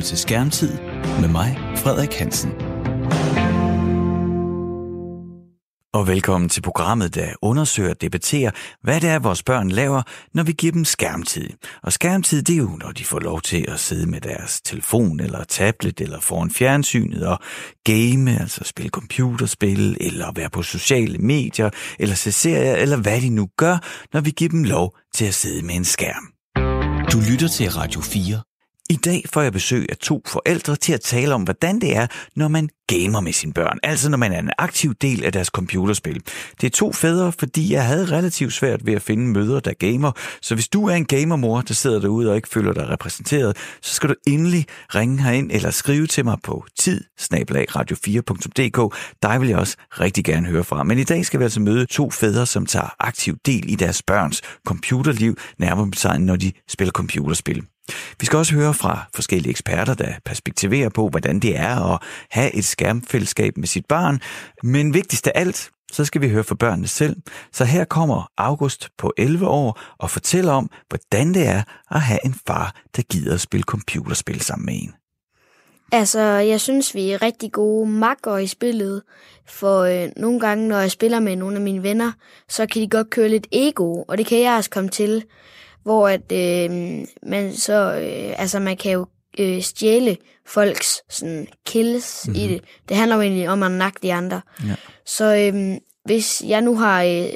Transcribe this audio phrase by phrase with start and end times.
[0.00, 0.78] lytter til Skærmtid
[1.20, 2.52] med mig, Frederik Hansen.
[5.92, 8.50] Og velkommen til programmet, der undersøger og debatterer,
[8.82, 10.02] hvad det er, vores børn laver,
[10.34, 11.50] når vi giver dem skærmtid.
[11.82, 15.20] Og skærmtid, det er jo, når de får lov til at sidde med deres telefon
[15.20, 17.38] eller tablet eller foran fjernsynet og
[17.84, 23.30] game, altså spille computerspil, eller være på sociale medier, eller se serier, eller hvad de
[23.30, 23.78] nu gør,
[24.12, 26.32] når vi giver dem lov til at sidde med en skærm.
[27.12, 28.49] Du lytter til Radio 4.
[28.90, 32.06] I dag får jeg besøg af to forældre til at tale om, hvordan det er,
[32.36, 33.78] når man gamer med sine børn.
[33.82, 36.22] Altså når man er en aktiv del af deres computerspil.
[36.60, 40.12] Det er to fædre, fordi jeg havde relativt svært ved at finde mødre, der gamer.
[40.42, 43.94] Så hvis du er en gamermor, der sidder derude og ikke føler dig repræsenteret, så
[43.94, 48.96] skal du endelig ringe herind eller skrive til mig på tid radio4.dk.
[49.22, 50.84] Dig vil jeg også rigtig gerne høre fra.
[50.84, 54.02] Men i dag skal vi altså møde to fædre, som tager aktiv del i deres
[54.02, 57.64] børns computerliv, nærmere betegnet, når de spiller computerspil.
[58.20, 62.54] Vi skal også høre fra forskellige eksperter, der perspektiverer på, hvordan det er at have
[62.54, 64.20] et skærmfællesskab med sit barn.
[64.62, 67.16] Men vigtigst af alt, så skal vi høre fra børnene selv.
[67.52, 72.18] Så her kommer August på 11 år og fortæller om, hvordan det er at have
[72.24, 74.94] en far, der gider at spille computerspil sammen med en.
[75.92, 79.02] Altså, jeg synes, vi er rigtig gode makker i spillet,
[79.46, 82.12] for øh, nogle gange, når jeg spiller med nogle af mine venner,
[82.48, 85.24] så kan de godt køre lidt ego, og det kan jeg også komme til
[85.82, 86.70] hvor at øh,
[87.22, 89.06] man så, øh, altså man kan jo
[89.38, 92.40] øh, stjæle folks sådan kills mm-hmm.
[92.40, 92.54] i mhm.
[92.54, 92.64] det.
[92.88, 94.40] Det handler jo egentlig om at nakke de andre.
[94.66, 94.74] Ja.
[95.06, 97.26] Så øh, hvis jeg nu har øh,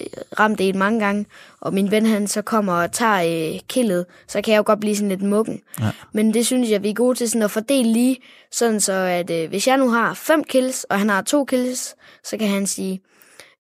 [0.41, 1.27] ramt det mange gange,
[1.61, 4.81] og min ven han så kommer og tager øh, killet, så kan jeg jo godt
[4.81, 5.61] blive sådan lidt muggen.
[5.81, 5.91] Ja.
[6.13, 8.17] Men det synes jeg, vi er gode til sådan at fordele lige,
[8.53, 11.95] sådan så at øh, hvis jeg nu har fem kills, og han har to kills,
[12.25, 13.01] så kan han sige,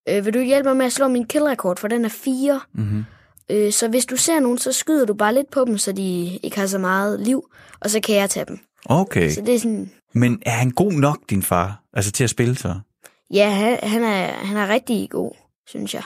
[0.08, 2.60] øh, vil du hjælpe mig med at slå min killrekord, for den er fire.
[2.74, 3.04] Mm-hmm.
[3.50, 6.38] Øh, så hvis du ser nogen, så skyder du bare lidt på dem, så de
[6.42, 7.44] ikke har så meget liv,
[7.80, 8.58] og så kan jeg tage dem.
[8.84, 9.30] Okay.
[9.30, 9.90] Så det er sådan...
[10.12, 12.74] Men er han god nok, din far, altså til at spille så?
[13.30, 15.32] Ja, han, han, er, han er rigtig god,
[15.66, 16.02] synes jeg.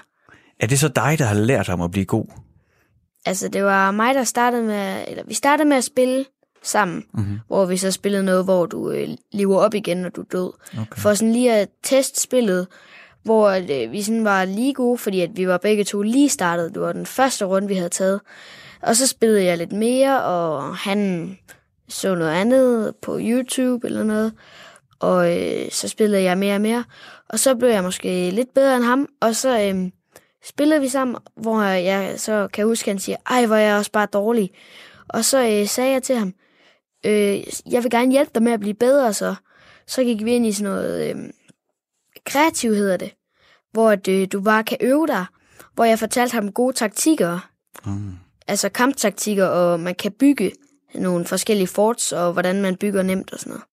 [0.60, 2.26] Er det så dig, der har lært ham at blive god?
[3.26, 6.24] Altså, det var mig, der startede med, eller vi startede med at spille
[6.62, 7.38] sammen, mm-hmm.
[7.46, 10.52] hvor vi så spillede noget, hvor du øh, lever op igen, når du er død.
[10.72, 11.00] Okay.
[11.00, 12.66] For sådan lige at teste spillet,
[13.28, 16.74] hvor øh, vi sådan var lige gode, fordi at vi var begge to lige startet.
[16.74, 18.20] Det var den første runde, vi havde taget.
[18.82, 21.38] Og så spillede jeg lidt mere, og han
[21.88, 24.32] så noget andet på YouTube eller noget.
[25.00, 26.84] Og øh, så spillede jeg mere og mere.
[27.28, 29.08] Og så blev jeg måske lidt bedre end ham.
[29.20, 29.90] Og så øh,
[30.44, 33.76] spillede vi sammen, hvor jeg så kan huske, at han siger, ej, hvor er jeg
[33.76, 34.50] også bare dårlig.
[35.08, 36.34] Og så øh, sagde jeg til ham,
[37.06, 39.34] øh, jeg vil gerne hjælpe dig med at blive bedre, så.
[39.86, 41.10] Så gik vi ind i sådan noget...
[41.10, 41.16] Øh,
[42.26, 43.12] kreativ hedder det,
[43.72, 45.24] hvor det, du bare kan øve dig,
[45.74, 47.50] hvor jeg fortalte ham gode taktikker,
[47.86, 48.12] mm.
[48.46, 50.52] altså kamptaktikker, og man kan bygge
[50.94, 53.64] nogle forskellige forts, og hvordan man bygger nemt og sådan noget.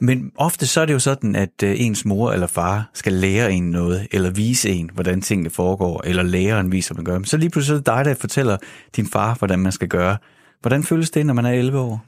[0.00, 3.52] Men ofte så er det jo sådan, at øh, ens mor eller far skal lære
[3.52, 7.18] en noget, eller vise en, hvordan tingene foregår, eller læreren viser, man gør.
[7.18, 8.56] Men så lige pludselig er det dig, der fortæller
[8.96, 10.16] din far, hvordan man skal gøre.
[10.60, 12.04] Hvordan føles det, når man er 11 år?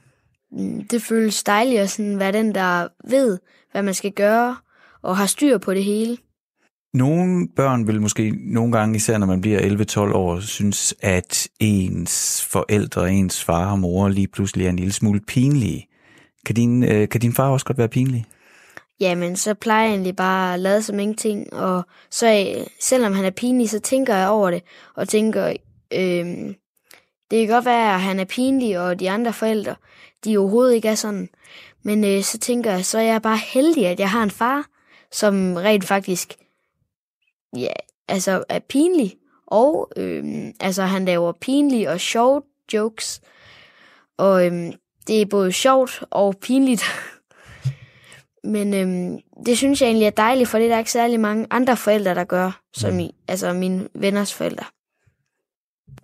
[0.51, 3.39] Mm, det føles dejligt at sådan være den, der ved,
[3.71, 4.55] hvad man skal gøre,
[5.01, 6.17] og har styr på det hele.
[6.97, 12.45] Nogle børn vil måske nogle gange, især når man bliver 11-12 år, synes, at ens
[12.51, 15.87] forældre, ens far og mor lige pludselig er en lille smule pinlige.
[16.45, 18.25] Kan din, øh, kan din far også godt være pinlig?
[18.99, 23.25] Jamen, så plejer jeg egentlig bare at lade som ingenting, og så øh, selvom han
[23.25, 24.63] er pinlig, så tænker jeg over det,
[24.95, 25.53] og tænker,
[25.93, 26.25] øh,
[27.31, 29.75] det kan godt være, at han er pinlig, og de andre forældre,
[30.25, 31.29] de overhovedet ikke er sådan.
[31.83, 34.65] Men øh, så tænker jeg, så er jeg bare heldig, at jeg har en far,
[35.11, 36.33] som rent faktisk
[37.57, 37.73] ja,
[38.07, 39.15] altså er pinlig.
[39.47, 42.41] Og øhm, altså, han laver pinlige og sjove
[42.73, 43.21] jokes.
[44.17, 44.73] Og øhm,
[45.07, 46.83] det er både sjovt og pinligt.
[48.43, 51.47] Men øhm, det synes jeg egentlig er dejligt, for det er der ikke særlig mange
[51.49, 52.99] andre forældre, der gør, som mm.
[52.99, 54.65] i, altså mine venners forældre.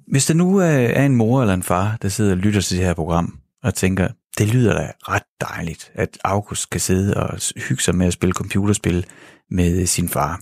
[0.08, 2.86] Hvis der nu er en mor eller en far, der sidder og lytter til det
[2.86, 4.08] her program, og tænker,
[4.38, 7.40] det lyder da ret dejligt, at August kan sidde og
[7.70, 9.06] hygge sig med at spille computerspil
[9.50, 10.42] med sin far.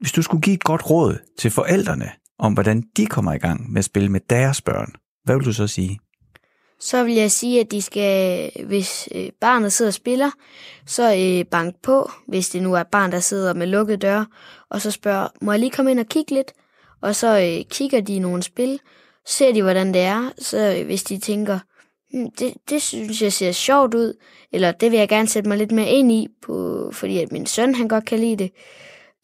[0.00, 3.72] Hvis du skulle give et godt råd til forældrene om, hvordan de kommer i gang
[3.72, 4.92] med at spille med deres børn,
[5.24, 5.98] hvad vil du så sige?
[6.80, 10.30] Så vil jeg sige, at de skal, hvis øh, barnet sidder og spiller,
[10.86, 14.26] så øh, bank på, hvis det nu er et barn, der sidder med lukkede døre,
[14.70, 16.52] og så spørger, må jeg lige komme ind og kigge lidt?
[17.02, 18.80] Og så øh, kigger de i nogle spil,
[19.26, 21.58] ser de, hvordan det er, så øh, hvis de tænker,
[22.12, 24.14] hm, det, det synes jeg ser sjovt ud,
[24.52, 27.46] eller det vil jeg gerne sætte mig lidt mere ind i, på, fordi at min
[27.46, 28.50] søn han godt kan lide det,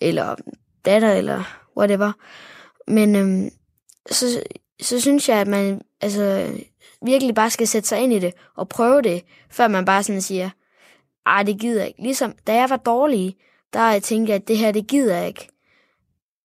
[0.01, 0.35] eller
[0.85, 1.43] datter, eller
[1.77, 2.13] whatever.
[2.89, 3.51] Men øhm,
[4.11, 4.43] så
[4.81, 6.53] så synes jeg, at man altså,
[7.03, 10.23] virkelig bare skal sætte sig ind i det og prøve det, før man bare sådan
[10.23, 10.51] siger,
[11.27, 12.03] ej, det gider jeg ikke.
[12.03, 13.37] Ligesom da jeg var dårlig,
[13.73, 15.49] der tænkte jeg, at det her, det gider jeg ikke.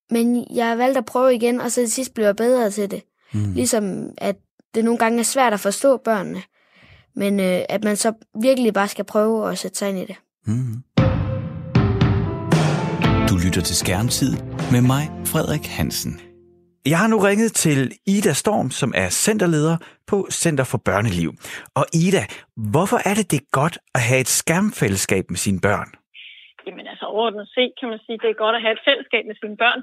[0.10, 2.92] Men jeg har valgt at prøve igen, og så til sidst blev jeg bedre til
[2.92, 3.04] det.
[3.34, 3.54] Mm.
[3.54, 4.36] Ligesom at
[4.76, 6.42] det nogle gange er svært at forstå børnene,
[7.16, 10.16] men øh, at man så virkelig bare skal prøve at sætte sig ind i det.
[10.46, 10.84] Mm.
[13.32, 14.32] Du lytter til Skærmtid
[14.74, 16.14] med mig, Frederik Hansen.
[16.92, 17.80] Jeg har nu ringet til
[18.16, 19.76] Ida Storm, som er centerleder
[20.12, 21.32] på Center for Børneliv.
[21.80, 22.24] Og Ida,
[22.74, 25.90] hvorfor er det det godt at have et skærmfællesskab med sine børn?
[26.66, 29.24] Jamen altså overordnet set kan man sige, at det er godt at have et fællesskab
[29.30, 29.82] med sine børn.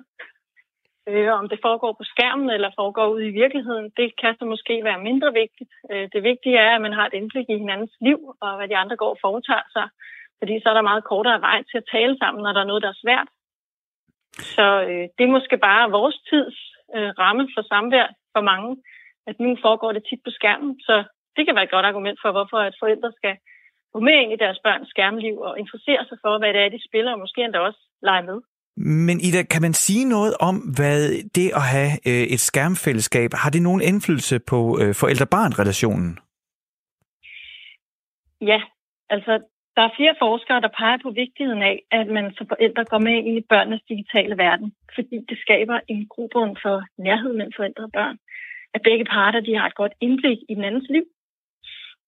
[1.10, 4.74] Øh, om det foregår på skærmen eller foregår ude i virkeligheden, det kan så måske
[4.88, 5.72] være mindre vigtigt.
[5.92, 8.76] Øh, det vigtige er, at man har et indblik i hinandens liv og hvad de
[8.82, 9.86] andre går og foretager sig.
[10.40, 12.84] Fordi så er der meget kortere vej til at tale sammen, når der er noget,
[12.86, 13.28] der er svært.
[14.38, 16.56] Så øh, det er måske bare vores tids
[16.96, 18.76] øh, ramme for samvær for mange,
[19.26, 20.80] at nu foregår det tit på skærmen.
[20.80, 21.04] Så
[21.36, 23.36] det kan være et godt argument for, hvorfor at forældre skal
[23.92, 26.88] gå med ind i deres børns skærmliv og interessere sig for, hvad det er, de
[26.88, 28.38] spiller, og måske endda også lege med.
[28.76, 31.00] Men Ida, kan man sige noget om, hvad
[31.34, 36.18] det at have øh, et skærmfællesskab, har det nogen indflydelse på øh, forældre-barn-relationen?
[38.40, 38.60] Ja,
[39.10, 39.32] altså
[39.76, 43.12] der er flere forskere, der peger på vigtigheden af, at man som forældre går med
[43.12, 47.92] ind i børnenes digitale verden, fordi det skaber en grobund for nærhed mellem forældre og
[47.92, 48.18] børn.
[48.74, 51.04] At begge parter de har et godt indblik i den andens liv.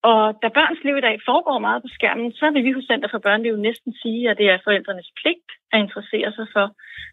[0.02, 3.08] Og da børns liv i dag foregår meget på skærmen, så vil vi hos Center
[3.10, 6.66] for Børneliv næsten sige, at det er forældrenes pligt at interessere sig for,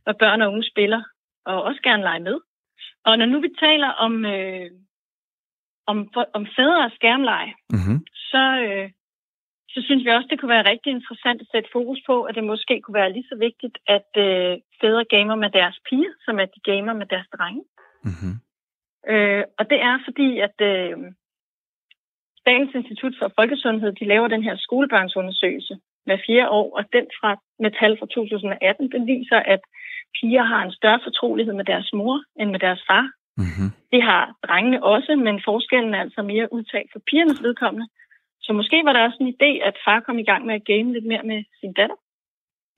[0.04, 1.02] hvad børn og unge spiller,
[1.46, 2.38] og også gerne lege med.
[3.06, 4.70] Og når nu vi taler om, øh,
[5.88, 5.98] om,
[6.34, 8.00] om fædre og skærmleje, mm-hmm.
[8.32, 8.90] så, øh,
[9.76, 12.44] så synes vi også, det kunne være rigtig interessant at sætte fokus på, at det
[12.44, 16.50] måske kunne være lige så vigtigt, at øh, fædre gamer med deres piger, som at
[16.56, 17.64] de gamer med deres drenge.
[18.08, 18.36] Mm-hmm.
[19.12, 20.96] Øh, og det er fordi, at øh,
[22.42, 25.76] Statens Institut for Folkesundhed, de laver den her skolebørnsundersøgelse
[26.06, 27.30] hver fjerde år, og den fra,
[27.64, 29.62] med tal fra 2018, den viser, at
[30.18, 33.06] piger har en større fortrolighed med deres mor end med deres far.
[33.38, 33.70] Mm-hmm.
[33.94, 37.88] Det har drengene også, men forskellen er altså mere udtalt for pigernes vedkommende.
[38.46, 40.94] Så måske var der også en idé, at far kom i gang med at game
[40.94, 41.96] lidt mere med sin datter.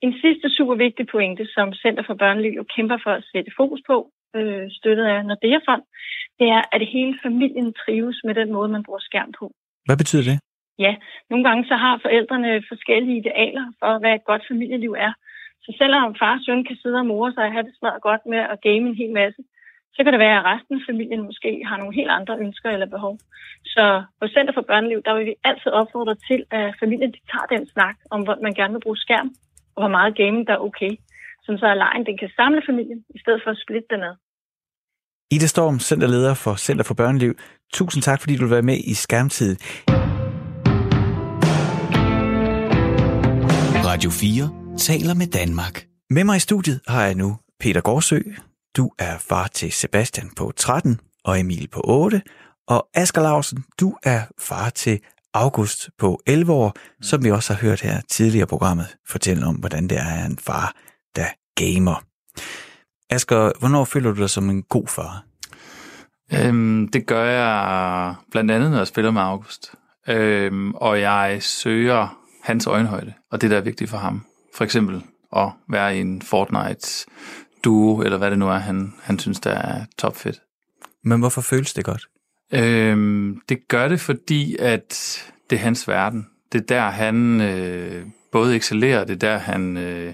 [0.06, 3.96] En sidste super vigtig pointe, som Center for Børneliv kæmper for at sætte fokus på,
[4.36, 5.82] øh, støttet af Nordea Fond,
[6.38, 9.46] det er, at hele familien trives med den måde, man bruger skærm på.
[9.86, 10.36] Hvad betyder det?
[10.78, 10.92] Ja,
[11.30, 15.12] nogle gange så har forældrene forskellige idealer for, hvad et godt familieliv er.
[15.62, 18.26] Så selvom far og søn kan sidde og more sig og have det smadret godt
[18.32, 19.42] med at game en hel masse,
[19.94, 22.94] så kan det være, at resten af familien måske har nogle helt andre ønsker eller
[22.96, 23.14] behov.
[23.74, 23.84] Så
[24.20, 27.62] på Center for Børneliv, der vil vi altid opfordre til, at familien de tager den
[27.74, 29.28] snak om, hvor man gerne vil bruge skærm,
[29.74, 30.92] og hvor meget gaming der er okay.
[31.44, 34.14] Så så lejen den kan samle familien, i stedet for at splitte den ad.
[35.30, 37.34] Ida Storm, centerleder for Center for Børneliv.
[37.72, 39.56] Tusind tak, fordi du vil være med i Skærmtid.
[43.90, 45.74] Radio 4 taler med Danmark.
[46.10, 48.18] Med mig i studiet har jeg nu Peter Gårdsø,
[48.78, 52.22] du er far til Sebastian på 13 og Emil på 8.
[52.68, 55.00] Og Asger Larsen, du er far til
[55.34, 59.54] August på 11 år, som vi også har hørt her tidligere i programmet fortælle om,
[59.54, 60.74] hvordan det er en far,
[61.16, 62.04] der gamer.
[63.10, 65.24] Asger, hvornår føler du dig som en god far?
[66.32, 69.74] Øhm, det gør jeg blandt andet, når jeg spiller med August.
[70.08, 74.26] Øhm, og jeg søger hans øjenhøjde, og det der er vigtigt for ham.
[74.54, 75.04] For eksempel
[75.36, 77.06] at være i en Fortnite
[77.64, 80.40] duo, eller hvad det nu er, han, han synes, der er topfedt.
[81.04, 82.08] Men hvorfor føles det godt?
[82.52, 85.18] Øhm, det gør det, fordi at
[85.50, 86.26] det er hans verden.
[86.52, 90.12] Det er der, han øh, både excellerer, det er der, han øh,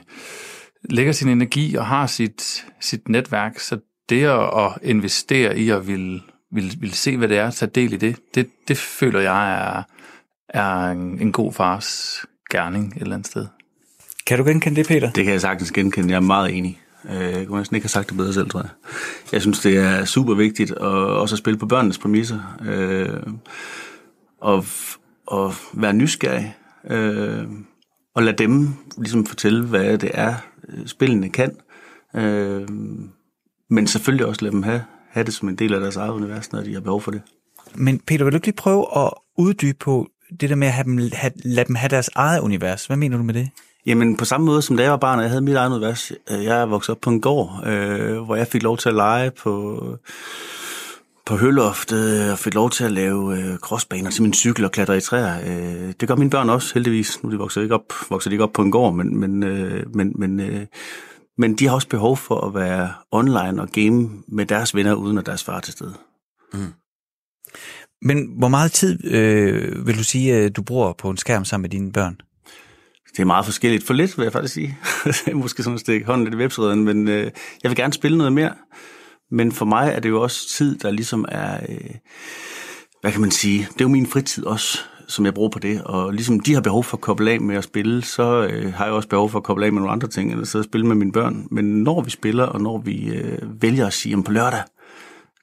[0.91, 3.59] lægger sin energi og har sit, sit netværk.
[3.59, 6.23] Så det at, at investere i at vil,
[6.53, 9.83] vil, vil se, hvad det er, tage del i det, det, det føler jeg er,
[10.49, 12.21] er en, en god fars
[12.51, 13.47] gerning et eller andet sted.
[14.27, 15.11] Kan du genkende det, Peter?
[15.11, 16.11] Det kan jeg sagtens genkende.
[16.11, 16.81] Jeg er meget enig.
[17.11, 18.71] Øh, jeg kunne næsten ikke have sagt det bedre selv, tror jeg.
[19.33, 22.59] Jeg synes, det er super vigtigt at også at spille på børnenes præmisser.
[22.67, 23.33] Øh,
[24.41, 24.65] og,
[25.27, 26.57] og være nysgerrig.
[26.91, 27.45] Øh,
[28.15, 28.69] og lade dem
[28.99, 30.35] ligesom fortælle, hvad det er,
[30.87, 31.57] spillene kan.
[32.17, 32.69] Øh,
[33.71, 36.53] men selvfølgelig også lade dem have, have det som en del af deres eget univers,
[36.53, 37.23] når de har behov for det.
[37.75, 40.09] Men Peter, vil du ikke lige prøve at uddybe på
[40.41, 42.87] det der med at have dem, have, lade dem have deres eget univers?
[42.87, 43.51] Hvad mener du med det?
[43.87, 46.13] Jamen på samme måde som da jeg var barn, og jeg havde mit eget univers.
[46.31, 48.95] Øh, jeg er vokset op på en gård, øh, hvor jeg fik lov til at
[48.95, 49.83] lege på,
[51.27, 54.73] på høloftet, øh, og fik lov til at lave øh, crossbaner til min cykel og
[54.73, 55.41] klatre i træer.
[55.41, 57.23] Øh, det gør mine børn også, heldigvis.
[57.23, 59.95] Nu de vokser ikke op, vokser de ikke op på en gård, men, men, øh,
[59.95, 60.67] men, men, øh,
[61.39, 65.19] men de har også behov for at være online og game med deres venner, uden
[65.19, 65.95] at deres far er til stede.
[66.53, 66.73] Mm.
[68.03, 71.63] Men hvor meget tid øh, vil du sige, øh, du bruger på en skærm sammen
[71.63, 72.21] med dine børn?
[73.17, 73.87] Det er meget forskelligt.
[73.87, 74.79] For lidt, vil jeg faktisk sige.
[75.35, 77.31] måske sådan at stikke hånden lidt i websreden, men øh,
[77.63, 78.53] jeg vil gerne spille noget mere.
[79.31, 81.91] Men for mig er det jo også tid, der ligesom er, øh,
[83.01, 84.79] hvad kan man sige, det er jo min fritid også,
[85.09, 85.83] som jeg bruger på det.
[85.83, 88.85] Og ligesom de har behov for at koble af med at spille, så øh, har
[88.85, 90.97] jeg også behov for at koble af med nogle andre ting, eller så spille med
[90.97, 91.47] mine børn.
[91.51, 94.63] Men når vi spiller, og når vi øh, vælger at sige, om på lørdag,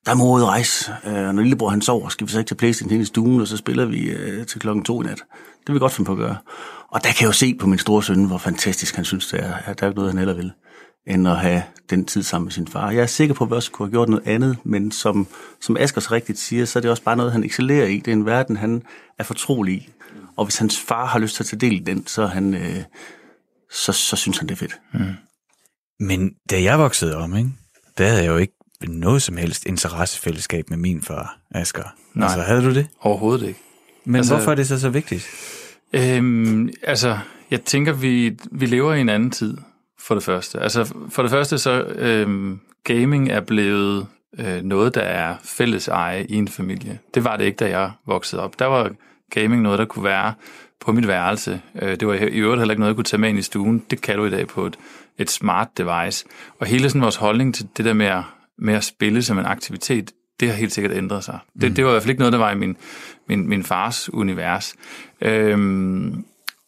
[0.06, 0.92] der må ud rejse.
[1.06, 3.48] Øh, når lillebror han sover, skal vi så ikke tage Playstation hen i stuen, og
[3.48, 5.24] så spiller vi øh, til klokken to i nat.
[5.60, 6.38] Det vil vi godt finde på at gøre.
[6.92, 9.40] Og der kan jeg jo se på min store søn, hvor fantastisk han synes, det
[9.40, 9.74] er.
[9.74, 10.52] Der er ikke noget, han heller vil,
[11.08, 12.92] end at have den tid sammen med sin far.
[12.92, 15.28] Jeg er sikker på, at vi også kunne have gjort noget andet, men som,
[15.62, 17.98] som Asger så rigtigt siger, så er det også bare noget, han excellerer i.
[17.98, 18.84] Det er en verden, han
[19.20, 19.90] er fortrolig i.
[20.38, 22.84] Og hvis hans far har lyst til at tage del i den, så, han, øh,
[23.72, 24.80] så, så synes han, det er fedt.
[24.94, 25.00] Mm.
[26.00, 27.50] Men da jeg voksede om, ikke,
[27.98, 28.54] der havde jeg jo ikke
[28.90, 31.84] noget som helst interessefællesskab med min far, Asger.
[32.14, 32.26] Nej.
[32.26, 32.88] Altså, havde du det?
[33.02, 33.60] Overhovedet ikke.
[34.06, 35.28] Men altså, hvorfor er det så så vigtigt?
[35.94, 37.18] Øhm, altså,
[37.52, 39.58] jeg tænker, vi, vi lever i en anden tid,
[40.00, 40.60] for det første.
[40.60, 44.08] Altså, for det første så, øhm, gaming er blevet
[44.40, 47.00] øh, noget, der er fælles eje i en familie.
[47.14, 48.60] Det var det ikke, da jeg voksede op.
[48.60, 48.92] Der var
[49.30, 50.34] gaming noget, der kunne være
[50.80, 51.62] på mit værelse.
[51.82, 53.84] Øh, det var i øvrigt heller ikke noget, jeg kunne tage med ind i stuen.
[53.92, 54.78] Det kan du i dag på et,
[55.18, 56.26] et smart device.
[56.60, 58.24] Og hele sådan vores holdning til det der med at,
[58.62, 61.40] med at spille som en aktivitet, det har helt sikkert ændret sig.
[61.62, 61.76] Det, mm.
[61.76, 62.78] det var i hvert fald ikke noget, der var i min,
[63.30, 64.76] min, min fars univers.
[65.22, 66.26] Øhm,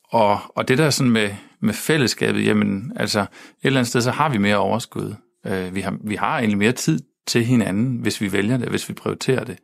[0.09, 3.27] og, og det der sådan med, med fællesskabet, jamen altså et
[3.63, 5.15] eller andet sted, så har vi mere overskud.
[5.47, 8.89] Øh, vi, har, vi har egentlig mere tid til hinanden, hvis vi vælger det, hvis
[8.89, 9.57] vi prioriterer det.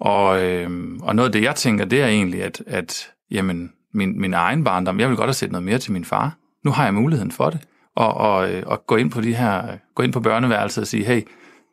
[0.00, 0.70] Og, øh,
[1.02, 4.64] og noget af det, jeg tænker, det er egentlig, at, at jamen, min, min egen
[4.64, 6.36] barndom, jeg vil godt have set noget mere til min far.
[6.64, 7.60] Nu har jeg muligheden for det.
[7.96, 11.04] Og, og, øh, og gå ind på de her, gå ind på børneværelset og sige,
[11.04, 11.22] hey,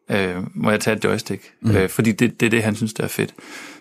[0.10, 1.44] øh, må jeg tage et joystick?
[1.62, 1.72] Mm.
[1.72, 3.34] Øh, fordi det, det er det, han synes, der er fedt.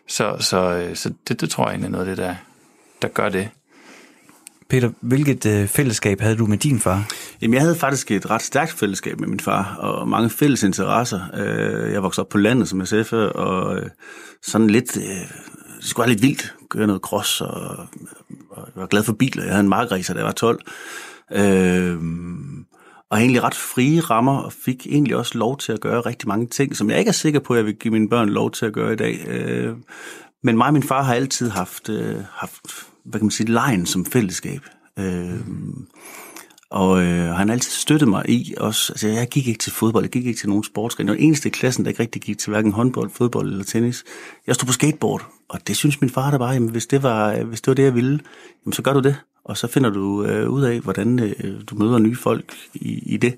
[0.08, 2.34] Så, så, øh, så det, det tror jeg egentlig er noget af det, der,
[3.02, 3.48] der gør det.
[4.68, 7.08] Peter, hvilket øh, fællesskab havde du med din far?
[7.42, 11.20] Jamen, jeg havde faktisk et ret stærkt fællesskab med min far, og mange fælles interesser.
[11.34, 13.90] Øh, jeg voksede op på landet, som jeg sagde før, og øh,
[14.42, 15.02] sådan lidt, øh,
[15.78, 17.76] det skulle være lidt vildt, gøre noget cross, og,
[18.50, 19.42] og jeg var glad for biler.
[19.42, 20.60] Jeg havde en markræser, da jeg var 12.
[21.32, 21.98] Øh,
[23.10, 26.46] og egentlig ret frie rammer, og fik egentlig også lov til at gøre rigtig mange
[26.46, 28.66] ting, som jeg ikke er sikker på, at jeg vil give mine børn lov til
[28.66, 29.26] at gøre i dag.
[29.28, 29.76] Øh,
[30.42, 32.60] men mig og min far har altid haft, øh, haft
[33.04, 34.60] hvad kan man sige, lejen som fællesskab.
[34.98, 35.40] Øh,
[36.70, 38.92] og øh, han har altid støttet mig i også.
[38.92, 41.06] Altså, jeg gik ikke til fodbold, jeg gik ikke til nogen sportsgren.
[41.06, 44.04] Jeg var eneste i klassen, der ikke rigtig gik til hverken håndbold, fodbold eller tennis.
[44.46, 47.42] Jeg stod på skateboard, og det synes min far der bare, jamen, hvis det var,
[47.42, 48.20] hvis det var det, jeg ville,
[48.64, 49.16] jamen, så gør du det.
[49.44, 53.16] Og så finder du øh, ud af, hvordan øh, du møder nye folk i, i
[53.16, 53.36] det.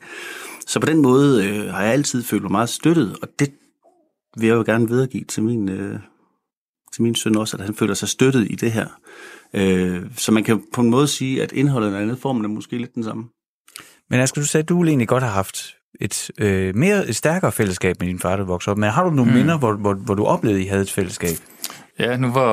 [0.66, 3.52] Så på den måde øh, har jeg altid følt mig meget støttet, og det
[4.37, 5.99] vil jeg jo gerne videregive til min, øh,
[6.92, 8.87] til min søn også, at han føler sig støttet i det her.
[9.54, 12.78] Øh, så man kan på en måde sige, at indholdet er andet, formen er måske
[12.78, 13.25] lidt den samme.
[14.11, 17.52] Men Asger, du sagde, at du egentlig godt har haft et øh, mere et stærkere
[17.52, 18.78] fællesskab med din far, der voksede op.
[18.78, 19.37] Men har du nogle mm.
[19.37, 21.37] minder, hvor, hvor, hvor du oplevede, at I havde et fællesskab?
[22.00, 22.52] Ja, nu var,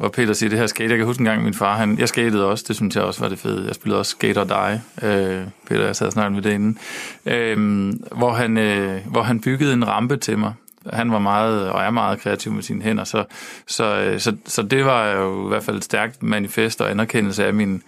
[0.00, 0.90] var Peter siger det her skate.
[0.90, 2.64] Jeg kan huske en gang, min far, han, jeg skatede også.
[2.68, 3.66] Det synes jeg også var det fede.
[3.66, 4.82] Jeg spillede også Skate og Die.
[5.02, 6.78] Øh, Peter, jeg sad og snakkede med det inden.
[7.26, 10.52] Øh, hvor, han, øh, hvor han byggede en rampe til mig
[10.86, 13.24] han var meget, og er meget kreativ med sine hænder, så,
[13.66, 17.46] så, øh, så, så det var jo i hvert fald et stærkt manifest og anerkendelse
[17.46, 17.82] af min,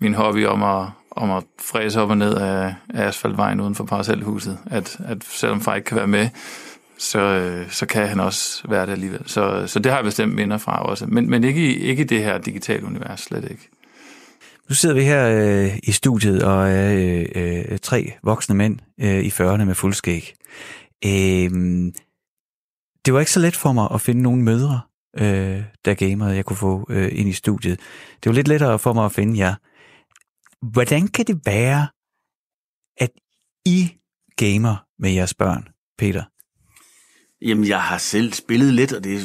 [0.00, 3.84] min hobby om at, om at fræse op og ned af, af asfaltvejen uden for
[3.84, 4.58] parcelhuset.
[4.66, 6.28] At, at selvom far ikke kan være med,
[6.98, 9.22] så, øh, så kan han også være det alligevel.
[9.26, 11.06] Så, så det har jeg bestemt minder fra også.
[11.06, 13.68] Men, men ikke, i, ikke i det her digitale univers, slet ikke.
[14.68, 17.26] Nu sidder vi her øh, i studiet og er øh,
[17.70, 20.34] øh, tre voksne mænd øh, i 40'erne med fuldskæg.
[21.04, 21.50] Øh,
[23.04, 24.80] det var ikke så let for mig at finde nogle mødre,
[25.18, 27.80] øh, der gamede, jeg kunne få øh, ind i studiet.
[28.22, 29.54] Det var lidt lettere for mig at finde jer.
[30.72, 31.88] Hvordan kan det være,
[32.96, 33.10] at
[33.66, 33.92] I
[34.36, 36.22] gamer med jeres børn, Peter?
[37.44, 39.20] Jamen, jeg har selv spillet lidt, og det er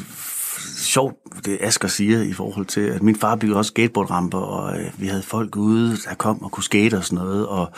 [0.76, 5.00] sjovt, det Asger siger i forhold til, at min far byggede også skateboardramper, og øh,
[5.00, 7.72] vi havde folk ude, der kom og kunne skate og sådan noget, og,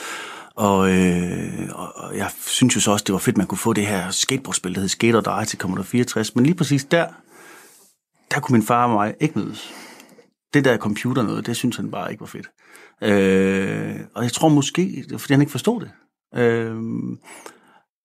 [0.54, 3.72] og, øh, og jeg synes jo så også, det var fedt, at man kunne få
[3.72, 6.36] det her skateboardspil, der hed Skater Dig til Commodore 64.
[6.36, 7.06] Men lige præcis der,
[8.34, 9.72] der kunne min far og mig ikke mødes.
[10.54, 12.50] Det der computer noget, det synes han bare ikke var fedt.
[13.02, 15.90] Øh, og jeg tror måske, fordi han ikke forstod det.
[16.40, 16.76] Øh,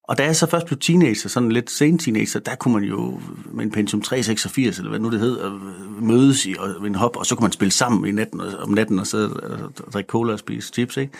[0.07, 3.19] og da jeg så først blev teenager, sådan lidt sen teenager, der kunne man jo
[3.51, 7.17] med en Pentium 386, eller hvad nu det hed, øh, mødes i og, en hop,
[7.17, 10.07] og så kunne man spille sammen i natten, om natten og sidde øh, og drikke
[10.07, 11.13] cola og spise chips, ikke?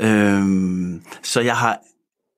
[0.00, 1.78] Øhm, så jeg har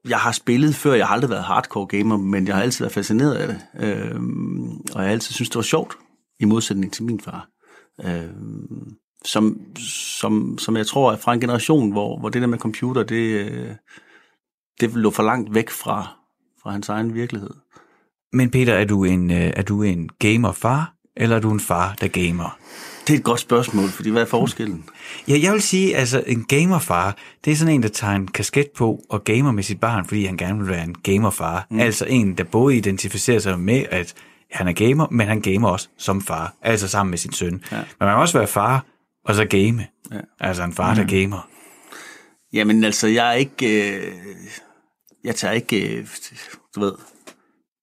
[0.08, 2.92] jeg har spillet før, jeg har aldrig været hardcore gamer, men jeg har altid været
[2.92, 3.60] fascineret af det.
[3.80, 5.96] Øhm, og jeg har altid synes det var sjovt,
[6.40, 7.48] i modsætning til min far.
[8.04, 9.60] Øhm, som,
[10.18, 13.50] som, som jeg tror er fra en generation, hvor, hvor det der med computer, det,
[13.50, 13.70] øh,
[14.80, 16.16] det lå for langt væk fra,
[16.62, 17.50] fra hans egen virkelighed.
[18.32, 21.94] Men Peter, er du en, øh, er du en gamer-far, eller er du en far,
[22.00, 22.58] der gamer?
[23.06, 24.84] Det er et godt spørgsmål, fordi hvad er forskellen?
[25.28, 28.66] Ja, jeg vil sige, altså en gamerfar, det er sådan en, der tager en kasket
[28.76, 31.66] på og gamer med sit barn, fordi han gerne vil være en gamerfar.
[31.70, 31.80] Mm.
[31.80, 34.14] Altså en, der både identificerer sig med, at
[34.52, 37.62] han er gamer, men han gamer også som far, altså sammen med sin søn.
[37.72, 37.76] Ja.
[37.76, 38.84] Men man kan også være far,
[39.24, 39.86] og så game.
[40.12, 40.20] Ja.
[40.40, 40.96] Altså en far, mm.
[40.96, 41.48] der gamer.
[42.52, 43.96] Jamen altså, jeg er ikke...
[43.96, 44.12] Øh,
[45.24, 46.06] jeg tager ikke, øh,
[46.74, 46.92] du ved,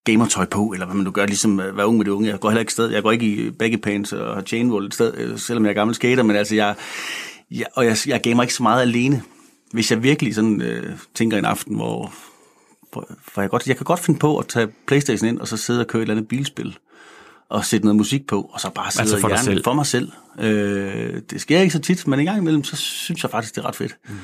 [0.04, 2.30] gamertøj på, eller hvad man nu gør, ligesom at være ung med de unge.
[2.30, 2.90] Jeg går heller ikke sted.
[2.90, 5.74] Jeg går ikke i baggy pants og har chainwall et sted, øh, selvom jeg er
[5.76, 6.76] gammel skater, men altså, jeg,
[7.52, 9.24] jeg, og jeg, jeg gamer ikke så meget alene.
[9.72, 12.14] Hvis jeg virkelig sådan øh, tænker en aften, hvor,
[12.92, 15.80] hvor jeg, godt, jeg kan godt finde på at tage Playstation ind, og så sidde
[15.80, 16.78] og køre et eller andet bilspil,
[17.50, 19.64] og sætte noget musik på, og så bare sidde altså for, hjernen, selv.
[19.64, 20.12] for mig selv.
[20.40, 23.62] Øh, det sker ikke så tit, men en gang imellem, så synes jeg faktisk, det
[23.62, 23.98] er ret fedt.
[24.10, 24.16] Mm.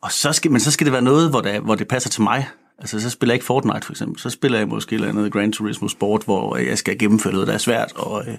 [0.00, 2.22] Og så skal, men så skal det være noget, hvor det, hvor det passer til
[2.22, 2.48] mig.
[2.78, 4.20] Altså, så spiller jeg ikke Fortnite, for eksempel.
[4.20, 7.54] Så spiller jeg måske et andet Gran Turismo Sport, hvor jeg skal gennemføre noget, der
[7.54, 8.34] er svært, og øh,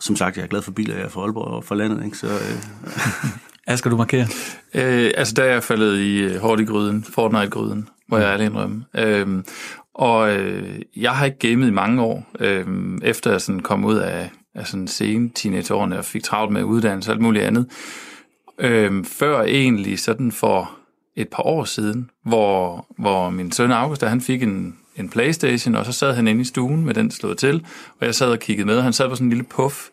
[0.00, 2.18] som sagt, jeg er glad for biler, jeg er fra Aalborg og fra landet, ikke?
[2.18, 2.58] Så, øh.
[3.72, 4.26] Asger, du markere?
[4.74, 8.32] Øh, altså, der er jeg faldet i øh, hårdt i gryden, Fortnite-gryden, hvor jeg er
[8.32, 8.84] alene indrømme.
[8.94, 9.42] Øh,
[9.94, 12.66] og øh, jeg har ikke gamet i mange år, øh,
[13.02, 17.10] efter jeg sådan kom ud af, af sådan sen teenageårene og fik travlt med uddannelse
[17.10, 17.66] og alt muligt andet.
[18.58, 20.70] Øh, før egentlig sådan for
[21.16, 25.86] et par år siden, hvor, hvor min søn August, han fik en, en Playstation, og
[25.86, 27.66] så sad han inde i stuen med den slået til,
[28.00, 29.88] og jeg sad og kiggede med, og han sad på sådan en lille puff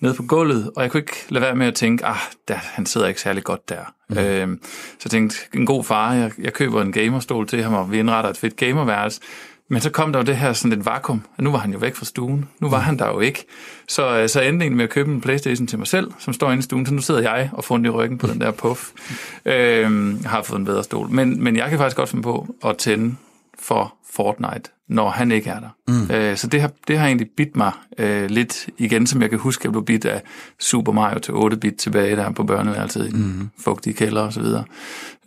[0.00, 2.16] nede på gulvet, og jeg kunne ikke lade være med at tænke, ah,
[2.48, 3.94] der, han sidder ikke særlig godt der.
[4.08, 4.18] Mm.
[4.18, 7.92] Øhm, så jeg tænkte, en god far, jeg, jeg køber en gamerstol til ham, og
[7.92, 9.20] vi indretter et fedt gamerværelse.
[9.68, 11.94] Men så kom der jo det her sådan et vakuum, nu var han jo væk
[11.94, 12.48] fra stuen.
[12.60, 12.84] Nu var mm.
[12.84, 13.44] han der jo ikke.
[13.88, 16.58] Så, øh, så endte med at købe en Playstation til mig selv, som står inde
[16.58, 16.86] i stuen.
[16.86, 18.90] Så nu sidder jeg og får den i ryggen på den der puff.
[19.46, 21.08] øhm, jeg har fået en bedre stol.
[21.08, 23.16] Men, men jeg kan faktisk godt finde på at tænde
[23.58, 25.68] for Fortnite, når han ikke er der.
[25.88, 26.10] Mm.
[26.14, 29.38] Øh, så det har, det har egentlig bidt mig øh, lidt igen, som jeg kan
[29.38, 30.22] huske, at jeg blev bidt af
[30.60, 33.50] Super Mario til 8-bit tilbage der på børneværelset i mm.
[33.60, 34.64] fugtige kælder og så videre.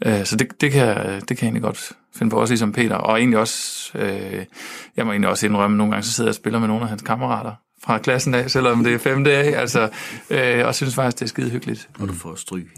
[0.06, 2.95] Øh, så det, det, kan, det kan jeg egentlig godt finde på, også ligesom Peter.
[2.95, 4.45] Og egentlig også, øh,
[4.97, 6.89] jeg må egentlig også indrømme, nogle gange så sidder jeg og spiller med nogle af
[6.89, 7.52] hans kammerater
[7.84, 9.89] fra klassen af, selvom det er femte af, altså,
[10.30, 11.89] øh, og synes faktisk, det er skide hyggeligt.
[12.00, 12.71] Og du får stryg.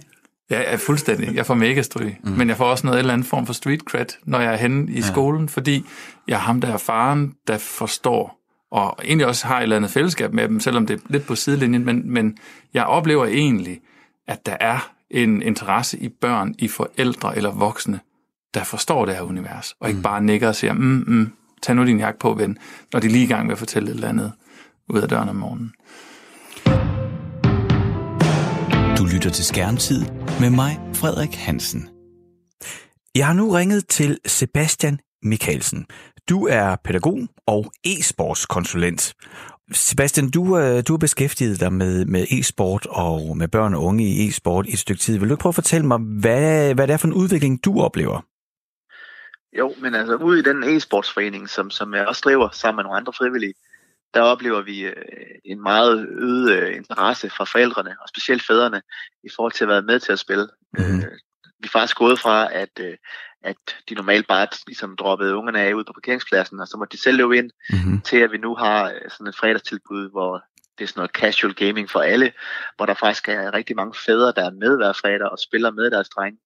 [0.49, 1.35] Ja, er fuldstændig.
[1.35, 2.17] Jeg får mega stryg.
[2.23, 2.31] Mm.
[2.31, 4.91] Men jeg får også noget eller andet form for street cred, når jeg er henne
[4.91, 5.01] i ja.
[5.01, 5.85] skolen, fordi
[6.27, 8.39] jeg er ham, der er faren, der forstår,
[8.71, 11.35] og egentlig også har et eller andet fællesskab med dem, selvom det er lidt på
[11.35, 12.37] sidelinjen, men, men
[12.73, 13.79] jeg oplever egentlig,
[14.27, 17.99] at der er en interesse i børn, i forældre eller voksne,
[18.53, 20.03] der forstår det her univers, og ikke mm.
[20.03, 21.31] bare nikker og siger, mm, mm,
[21.61, 22.57] tag nu din jakke på, ven,
[22.93, 24.31] når de er lige i gang med at fortælle et eller andet
[24.89, 25.73] ud af døren om morgenen.
[28.99, 30.01] Du lytter til Skærmtid
[30.41, 31.89] med mig, Frederik Hansen.
[33.15, 35.85] Jeg har nu ringet til Sebastian Mikkelsen.
[36.29, 39.13] Du er pædagog og e-sportskonsulent.
[39.71, 44.03] Sebastian, du, øh, du har beskæftiget dig med, med e-sport og med børn og unge
[44.03, 45.17] i e-sport i et stykke tid.
[45.19, 48.25] Vil du prøve at fortælle mig, hvad, hvad det er for en udvikling, du oplever?
[49.57, 52.97] Jo, men altså ude i den e-sportsforening, som, som jeg også driver sammen med nogle
[52.97, 53.53] andre frivillige,
[54.13, 54.93] der oplever vi øh,
[55.45, 58.81] en meget øget øh, interesse fra forældrene, og specielt fædrene,
[59.23, 60.47] i forhold til at være med til at spille.
[60.79, 61.03] Øh,
[61.59, 62.79] vi er faktisk gået fra, at,
[63.43, 63.57] at
[63.89, 67.17] de normalt bare ligesom droppede ungerne af ud på parkeringspladsen, og så må de selv
[67.17, 68.01] løbe ind, mm-hmm.
[68.01, 70.43] til at vi nu har sådan et fredagstilbud, hvor
[70.77, 72.31] det er sådan noget casual gaming for alle,
[72.75, 75.91] hvor der faktisk er rigtig mange fædre, der er med hver fredag og spiller med
[75.91, 76.39] deres drenge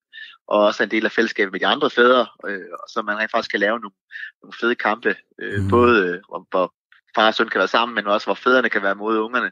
[0.48, 3.52] og også en del af fællesskabet med de andre fædre, øh, så man rent faktisk
[3.52, 3.96] kan lave nogle,
[4.42, 5.70] nogle fede kampe, øh, mm.
[5.70, 6.20] både øh,
[6.52, 6.74] hvor
[7.16, 9.52] far og søn kan være sammen, men også hvor fædrene kan være mod ungerne.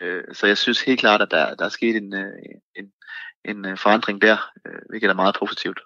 [0.00, 2.32] Øh, så jeg synes helt klart, at der, der er sket en, øh,
[2.76, 2.84] en,
[3.44, 4.36] en øh, forandring der,
[4.66, 5.80] øh, hvilket er meget positivt.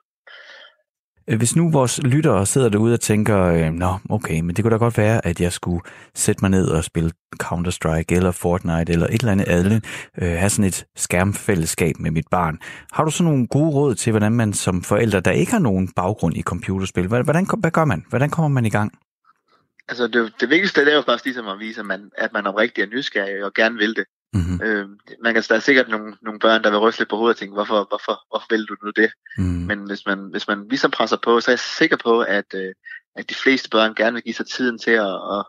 [1.37, 4.99] Hvis nu vores lyttere sidder derude og tænker, nå, okay, men det kunne da godt
[4.99, 5.83] være, at jeg skulle
[6.15, 7.11] sætte mig ned og spille
[7.43, 9.85] Counter-Strike eller Fortnite eller et eller andet andet,
[10.19, 12.59] øh, have sådan et skærmfællesskab med mit barn.
[12.93, 15.93] Har du så nogle gode råd til, hvordan man som forældre, der ikke har nogen
[15.97, 18.05] baggrund i computerspil, hvordan, hvad gør man?
[18.09, 18.93] Hvordan kommer man i gang?
[19.89, 22.47] Altså det, det vigtigste det er jo faktisk ligesom at vise, at man, at man
[22.47, 24.05] oprigtigt er nysgerrig og gerne vil det.
[24.33, 24.63] Mm-hmm.
[24.63, 24.89] Øh,
[25.23, 27.39] man kan, der er sikkert nogle, nogle børn, der vil ryste lidt på hovedet og
[27.39, 29.11] tænke, hvorfor, hvorfor, hvorfor vil du nu det?
[29.39, 29.45] Mm.
[29.45, 32.75] Men hvis man, hvis man ligesom presser på, så er jeg sikker på, at, øh,
[33.17, 35.45] at de fleste børn gerne vil give sig tiden til at, at,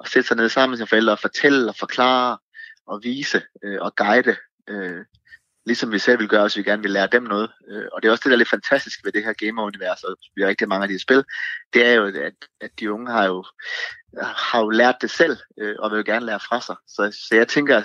[0.00, 2.38] at sætte sig ned sammen med sine forældre og fortælle og forklare
[2.86, 4.36] og vise øh, og guide.
[4.68, 5.04] Øh,
[5.66, 7.50] ligesom vi selv vil gøre, hvis vi gerne vil lære dem noget.
[7.68, 10.16] Øh, og det er også det, der er lidt fantastisk ved det her gamer-univers, og
[10.36, 11.24] vi har rigtig mange af de spil,
[11.72, 13.44] det er jo, at, at de unge har jo,
[14.52, 16.76] har jo lært det selv, øh, og vil jo gerne lære fra sig.
[16.88, 17.82] Så, så jeg tænker,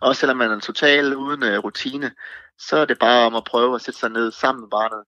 [0.00, 2.10] også selvom man er total uden uh, rutine,
[2.58, 5.04] så er det bare om at prøve at sætte sig ned sammen med barnet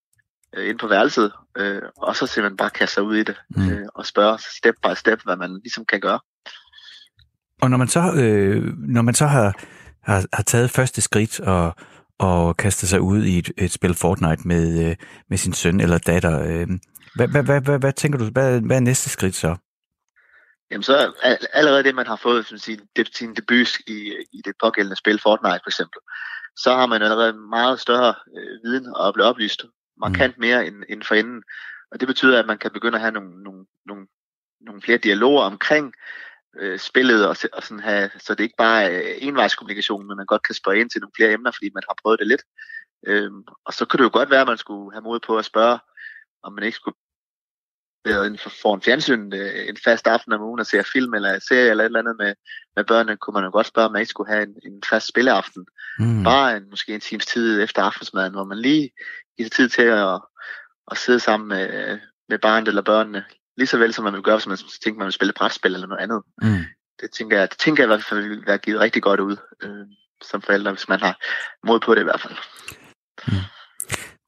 [0.59, 1.33] uh, ind på værelset,
[1.97, 3.89] og så simpelthen bare kaste sig ud i det, mm.
[3.95, 6.21] og spørge step by step, hvad man ligesom kan gøre.
[7.63, 9.55] Og når man så, øh, når man så har,
[10.07, 11.77] har, har taget første skridt og,
[12.19, 14.97] og kastet sig ud i et, et spil Fortnite med, øh,
[15.31, 16.69] med sin søn eller datter, øh,
[17.15, 19.57] hvad, hvad, hvad, hvad, hvad tænker du, hvad, hvad er næste skridt så?
[20.71, 21.13] Jamen så
[21.53, 22.81] allerede det, man har fået som sin,
[23.15, 26.01] sin debut i, i det pågældende spil, Fortnite for eksempel,
[26.57, 29.65] så har man allerede meget større øh, viden og blive oplyst
[30.01, 30.41] markant mm.
[30.41, 31.43] mere end, end for inden.
[31.93, 34.07] Og det betyder, at man kan begynde at have nogle, nogle, nogle,
[34.61, 35.95] nogle flere dialoger omkring
[36.61, 40.43] øh, spillet, og, og sådan have, så det ikke bare er envejskommunikation, men man godt
[40.43, 42.43] kan spørge ind til nogle flere emner, fordi man har prøvet det lidt.
[43.07, 45.45] Øhm, og så kunne det jo godt være, at man skulle have mod på at
[45.45, 45.79] spørge,
[46.43, 46.97] om man ikke skulle
[48.63, 51.85] for en fjernsyn øh, en fast aften om ugen og se film eller serie eller
[51.85, 52.35] et eller andet med,
[52.77, 55.09] med børnene, kunne man jo godt spørge, om man ikke skulle have en, en fast
[55.09, 55.67] spilleaften.
[55.99, 56.25] Mm.
[56.25, 58.91] Bare en, måske en times tid efter aftensmaden, hvor man lige
[59.37, 60.21] giver tid til at,
[60.91, 63.25] at sidde sammen med, med barnet eller børnene,
[63.57, 65.87] lige så vel som man vil gøre, hvis man tænker, man vil spille brætspil eller
[65.87, 66.23] noget andet.
[66.43, 66.65] Mm.
[67.01, 69.37] Det tænker jeg, det tænker jeg i hvert fald vil være givet rigtig godt ud
[69.63, 69.87] øh,
[70.23, 71.19] som forældre, hvis man har
[71.67, 72.37] mod på det i hvert fald.
[73.29, 73.45] Mm.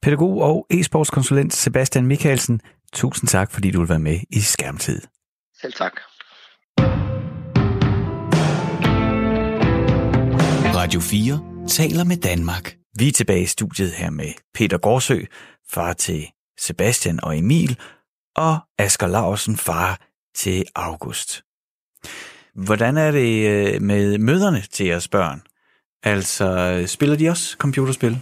[0.01, 2.61] Pædagog og e-sportskonsulent Sebastian Mikkelsen,
[2.93, 5.01] tusind tak, fordi du vil være med i Skærmtid.
[5.61, 5.93] Selv tak.
[10.75, 12.75] Radio 4 taler med Danmark.
[12.99, 15.19] Vi er tilbage i studiet her med Peter Gårdsø,
[15.71, 16.27] far til
[16.59, 17.79] Sebastian og Emil,
[18.37, 19.99] og Asger Larsen, far
[20.35, 21.43] til August.
[22.53, 25.41] Hvordan er det øh, med møderne til jeres børn?
[26.03, 28.19] Altså, spiller de også computerspil?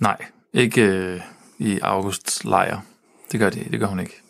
[0.00, 0.16] Nej,
[0.52, 1.20] ikke øh,
[1.58, 2.80] i Augusts lejr.
[3.32, 4.22] Det gør, de, det gør hun ikke.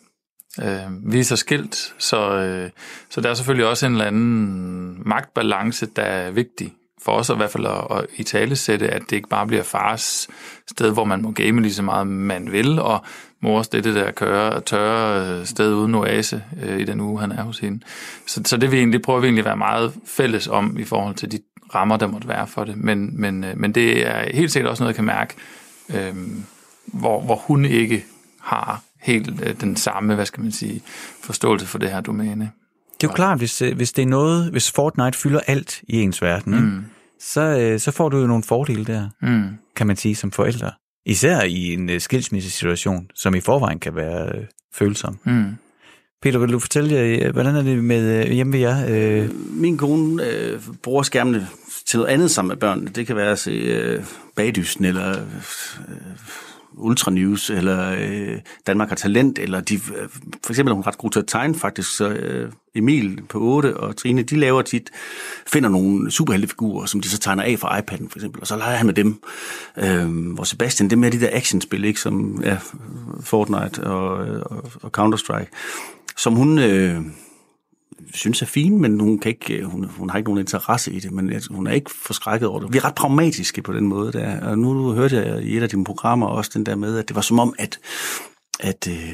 [0.61, 2.69] Øh, vi er så skilt, så, øh,
[3.09, 6.73] så der er selvfølgelig også en eller anden magtbalance, der er vigtig
[7.05, 9.63] for os i hvert fald at, at i tale sætte, at det ikke bare bliver
[9.63, 10.27] fars
[10.67, 13.05] sted, hvor man må game lige så meget man vil, og
[13.39, 17.31] mors det, det der køre, tørre øh, sted uden oase øh, i den uge, han
[17.31, 17.79] er hos hende.
[18.27, 21.15] Så, så det, vi egentlig, prøver vi egentlig at være meget fælles om i forhold
[21.15, 21.39] til de
[21.75, 22.77] rammer, der måtte være for det.
[22.77, 25.33] Men, men, øh, men det er helt sikkert også noget, jeg kan mærke,
[25.93, 26.15] øh,
[26.85, 28.05] hvor, hvor hun ikke
[28.41, 30.81] har helt øh, den samme, hvad skal man sige,
[31.21, 32.51] forståelse for det her domæne.
[33.01, 36.01] Det er jo klart, hvis, øh, hvis det er noget, hvis Fortnite fylder alt i
[36.01, 36.85] ens verden, mm.
[37.19, 39.43] så, øh, så får du jo nogle fordele der, mm.
[39.75, 40.71] kan man sige, som forældre.
[41.05, 44.31] Især i en skilsmissesituation, som i forvejen kan være
[44.73, 45.17] følsom.
[45.23, 45.45] Mm.
[46.21, 49.27] Peter, vil du fortælle, hvordan er det med hjemme ved jer?
[49.49, 51.47] Min kone øh, bruger skærmene
[51.85, 52.89] til noget andet sammen med børnene.
[52.89, 54.03] Det kan være at se øh,
[54.35, 55.17] bagdysten, eller øh,
[56.73, 60.09] Ultra News, eller øh, Danmark har talent, eller de, øh,
[60.43, 63.77] for eksempel er hun ret god til at tegne faktisk, så øh, Emil på 8
[63.77, 64.89] og Trine, de laver tit,
[65.47, 68.75] finder nogle superheltefigurer, som de så tegner af fra iPad'en for eksempel, og så leger
[68.75, 69.21] han med dem.
[69.77, 72.57] Øh, hvor Sebastian, det mere de der actionspil, ikke, som ja,
[73.21, 74.09] Fortnite og,
[74.41, 75.49] og, og Counter-Strike,
[76.17, 76.59] som hun...
[76.59, 77.01] Øh,
[78.13, 80.99] synes er fine, men hun, kan ikke, øh, hun, hun har ikke nogen interesse i
[80.99, 82.73] det, men hun er ikke forskrækket over det.
[82.73, 85.69] Vi er ret pragmatiske på den måde der, og nu hørte jeg i et af
[85.69, 87.79] dine programmer også den der med, at det var som om, at
[88.61, 89.13] at, øh,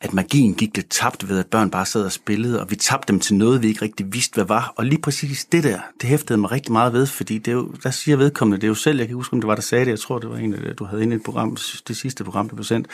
[0.00, 3.12] at magien gik lidt tabt ved, at børn bare sad og spillede, og vi tabte
[3.12, 4.72] dem til noget, vi ikke rigtig vidste, hvad var.
[4.76, 7.74] Og lige præcis det der, det hæftede mig rigtig meget ved, fordi det er jo,
[7.82, 9.84] der siger vedkommende, det er jo selv, jeg kan huske, om det var, der sagde
[9.84, 11.56] det, jeg tror, det var en, øh, du havde inde i et program,
[11.88, 12.86] det sidste program, der blev sendt.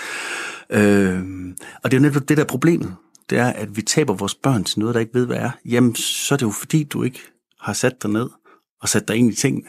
[0.71, 1.23] Øh,
[1.83, 2.97] og det er jo netop det der problemet
[3.31, 5.95] det er, at vi taber vores børn til noget, der ikke ved, hvad er, jamen
[5.95, 7.21] så er det jo fordi, du ikke
[7.61, 8.29] har sat dig ned
[8.81, 9.67] og sat dig ind i tingene.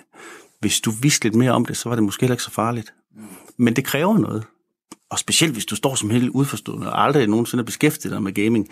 [0.59, 2.93] Hvis du vidste lidt mere om det, så var det måske heller ikke så farligt.
[3.57, 4.43] Men det kræver noget.
[5.09, 8.33] Og specielt hvis du står som helt udforstående og aldrig nogensinde er beskæftiget dig med
[8.33, 8.67] gaming,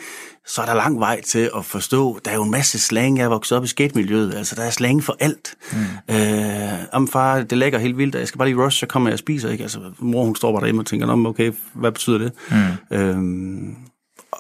[0.48, 2.20] så er der lang vej til at forstå.
[2.26, 4.34] Der er jo en masse slang, jeg er vokset op i skatemiljøet.
[4.34, 5.56] Altså, der er slang for alt.
[5.72, 6.16] Mm.
[6.16, 9.14] Øh, om far, det lægger helt vildt, jeg skal bare lige rush, så kommer jeg
[9.14, 9.50] og spiser.
[9.50, 9.62] Ikke?
[9.62, 12.32] Altså, mor, hun står bare derhjemme og tænker, okay, hvad betyder det?
[12.52, 12.98] Mm.
[12.98, 13.76] Øh,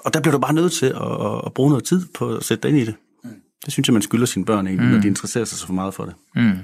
[0.05, 2.63] og der bliver du bare nødt til at, at bruge noget tid på at sætte
[2.63, 2.95] dig ind i det.
[3.23, 3.29] Mm.
[3.65, 4.93] Det synes jeg, man skylder sine børn egentlig, mm.
[4.93, 6.13] når de interesserer sig så for meget for det.
[6.35, 6.57] Mm.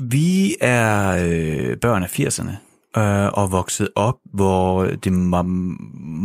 [0.00, 2.50] Vi er øh, børn af 80'erne
[3.00, 5.42] øh, og vokset op, hvor det var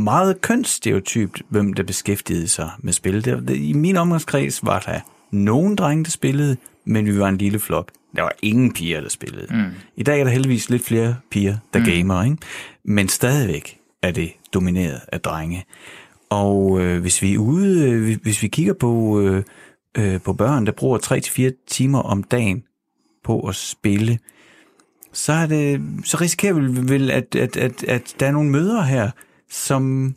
[0.03, 3.25] meget kønsstereotypt, hvem der beskæftigede sig med spil.
[3.25, 4.99] Det, det, I min omgangskreds var der
[5.31, 7.91] nogen drenge, der spillede, men vi var en lille flok.
[8.15, 9.47] Der var ingen piger, der spillede.
[9.49, 9.71] Mm.
[9.97, 11.85] I dag er der heldigvis lidt flere piger, der mm.
[11.85, 12.37] gamer, ikke?
[12.85, 15.65] men stadigvæk er det domineret af drenge.
[16.29, 19.43] Og øh, hvis vi er ude, øh, hvis vi kigger på, øh,
[19.97, 20.97] øh, på børn, der bruger
[21.57, 22.63] 3-4 timer om dagen
[23.23, 24.19] på at spille,
[25.13, 28.81] så, er det, så risikerer vi vel, at, at, at, at der er nogle møder
[28.81, 29.11] her,
[29.49, 30.15] som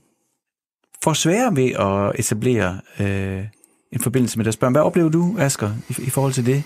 [1.02, 3.44] får svære ved at etablere øh,
[3.92, 4.72] en forbindelse med deres børn.
[4.72, 6.62] Hvad oplever du, Asger, i, i forhold til det?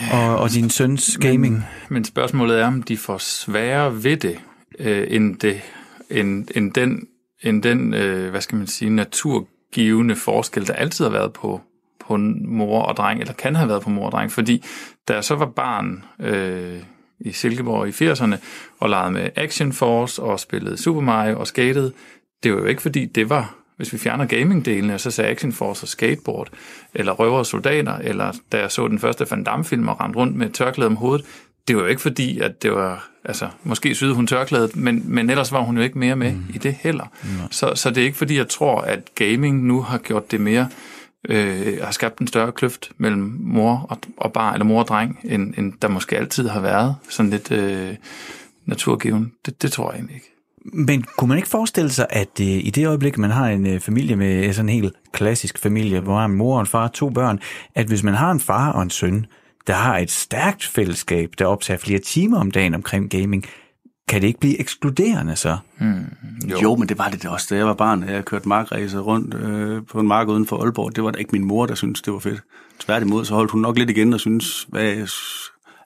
[0.00, 1.54] Ja, og, og din søns gaming?
[1.54, 4.38] Men, men spørgsmålet er, om de får sværere ved det,
[4.78, 5.60] øh, end, det
[6.10, 7.08] end, end den,
[7.42, 11.60] end den øh, hvad skal man sige, naturgivende forskel, der altid har været på,
[12.00, 14.32] på mor og dreng, eller kan have været på mor og dreng.
[14.32, 14.64] Fordi
[15.08, 16.78] da jeg så var barn øh,
[17.20, 18.36] i Silkeborg i 80'erne,
[18.80, 21.92] og legede med Action Force, og spillede Super Mario og skatede,
[22.42, 25.52] det var jo ikke fordi, det var hvis vi fjerner gamingdelen, og så sagde Action
[25.52, 26.48] Force og skateboard,
[26.94, 30.36] eller røver og soldater, eller da jeg så den første Van Damme-film og rendte rundt
[30.36, 31.26] med tørklæde om hovedet,
[31.68, 35.30] det var jo ikke fordi, at det var, altså, måske syede hun tørklædet, men, men
[35.30, 36.44] ellers var hun jo ikke mere med mm.
[36.54, 37.04] i det heller.
[37.22, 37.28] Mm.
[37.50, 40.68] Så, så det er ikke fordi, jeg tror, at gaming nu har gjort det mere,
[41.28, 45.20] øh, har skabt en større kløft mellem mor og, og bar, eller mor og dreng,
[45.24, 47.94] end, end der måske altid har været, sådan lidt øh,
[48.66, 49.32] naturgiven.
[49.46, 50.30] Det, det tror jeg egentlig ikke.
[50.72, 53.80] Men kunne man ikke forestille sig, at øh, i det øjeblik, man har en øh,
[53.80, 57.10] familie med sådan en helt klassisk familie, hvor man en mor og en far to
[57.10, 57.40] børn,
[57.74, 59.26] at hvis man har en far og en søn,
[59.66, 63.44] der har et stærkt fællesskab, der optager flere timer om dagen omkring gaming,
[64.08, 65.58] kan det ikke blive ekskluderende så?
[65.78, 66.06] Mm,
[66.50, 66.58] jo.
[66.62, 68.08] jo, men det var det også, da jeg var barn.
[68.08, 70.96] Jeg kørte markræser rundt øh, på en mark uden for Aalborg.
[70.96, 72.42] Det var da ikke min mor, der syntes, det var fedt.
[72.78, 75.06] Tværtimod, så holdt hun nok lidt igen og synes, hvad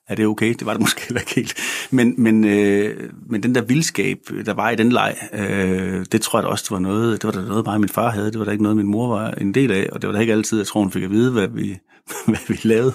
[0.08, 0.54] er det okay?
[0.58, 1.54] Det var det måske heller ikke helt.
[1.90, 6.38] Men, men, øh, men den der vildskab, der var i den leg, øh, det tror
[6.38, 8.30] jeg da også, det var noget, det var da noget, bare min far havde.
[8.30, 10.20] Det var da ikke noget, min mor var en del af, og det var da
[10.20, 11.78] ikke altid, jeg tror, hun fik at vide, hvad vi,
[12.26, 12.94] hvad vi lavede.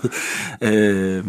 [0.62, 1.28] Øh,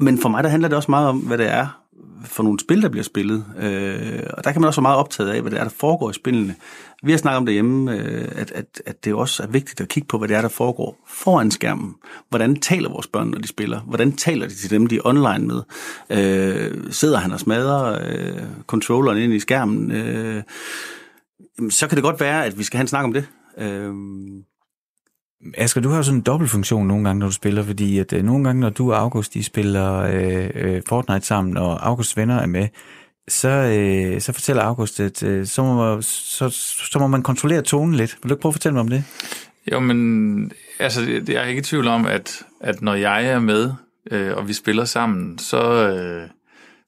[0.00, 1.82] men for mig, der handler det også meget om, hvad det er,
[2.24, 3.44] for nogle spil, der bliver spillet.
[3.58, 6.10] Øh, og der kan man også være meget optaget af, hvad det er, der foregår
[6.10, 6.54] i spillene.
[7.02, 10.06] Vi har snakket om derhjemme, øh, at, at, at det også er vigtigt at kigge
[10.06, 11.94] på, hvad det er, der foregår foran skærmen.
[12.28, 13.80] Hvordan taler vores børn, når de spiller?
[13.80, 15.62] Hvordan taler de til dem, de er online med?
[16.10, 19.90] Øh, sidder han og smadrer øh, controlleren ind i skærmen?
[19.90, 20.42] Øh,
[21.70, 23.26] så kan det godt være, at vi skal have en snak om det.
[23.58, 23.94] Øh,
[25.54, 28.24] Asger, du har jo sådan en dobbeltfunktion nogle gange, når du spiller, fordi at øh,
[28.24, 32.36] nogle gange, når du og August de spiller øh, øh, Fortnite sammen, og Augusts venner
[32.38, 32.68] er med,
[33.28, 36.48] så, øh, så fortæller August, at øh, så, må, så,
[36.92, 38.18] så må man kontrollere tonen lidt.
[38.22, 39.04] Vil du ikke prøve at fortælle mig om det?
[39.72, 43.72] Jo, men altså, jeg er ikke i tvivl om, at, at når jeg er med,
[44.10, 46.28] øh, og vi spiller sammen, så, øh,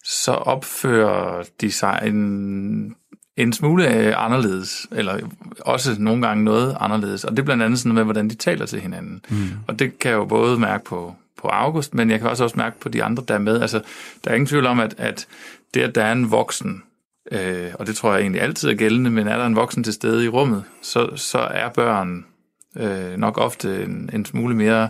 [0.05, 2.95] så opfører de sig en
[3.43, 5.19] en smule anderledes, eller
[5.61, 7.25] også nogle gange noget anderledes.
[7.25, 9.25] Og det er blandt andet sådan med, hvordan de taler til hinanden.
[9.29, 9.49] Mm.
[9.67, 12.57] Og det kan jeg jo både mærke på, på August, men jeg kan også også
[12.57, 13.61] mærke på de andre, der er med.
[13.61, 13.81] Altså,
[14.25, 15.27] der er ingen tvivl om, at, at
[15.75, 16.83] det, at der er en voksen,
[17.33, 19.93] øh, og det tror jeg egentlig altid er gældende, men er der en voksen til
[19.93, 22.25] stede i rummet, så, så er børn
[22.77, 24.89] øh, nok ofte en, en smule mere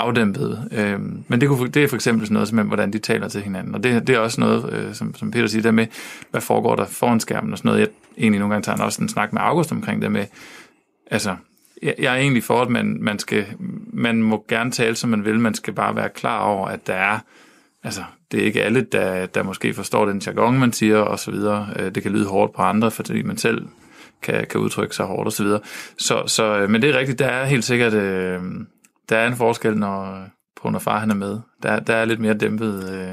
[0.00, 0.68] afdæmpet.
[0.72, 3.42] Øh, men det, kunne, det er for eksempel sådan noget som, hvordan de taler til
[3.42, 3.74] hinanden.
[3.74, 5.86] Og det, det er også noget, øh, som, som Peter siger, der med,
[6.30, 7.80] hvad foregår der foran skærmen og sådan noget.
[7.80, 10.24] Jeg egentlig nogle gange tager også en snak med August omkring det med,
[11.10, 11.36] altså,
[11.82, 13.46] jeg, jeg er egentlig for, at man, man, skal,
[13.92, 15.40] man må gerne tale, som man vil.
[15.40, 17.18] Man skal bare være klar over, at der er,
[17.84, 21.30] altså, det er ikke alle, der, der måske forstår den jargon, man siger, og så
[21.30, 21.68] videre.
[21.78, 23.66] Øh, det kan lyde hårdt på andre, fordi man selv
[24.22, 25.60] kan, kan udtrykke sig hårdt og så videre.
[25.98, 28.40] Så, så, øh, men det er rigtigt, der er helt sikkert, øh,
[29.10, 30.26] der er en forskel, når,
[30.62, 31.38] på når far han er med.
[31.62, 32.92] Der, der er lidt mere dæmpet.
[32.92, 33.08] Øh,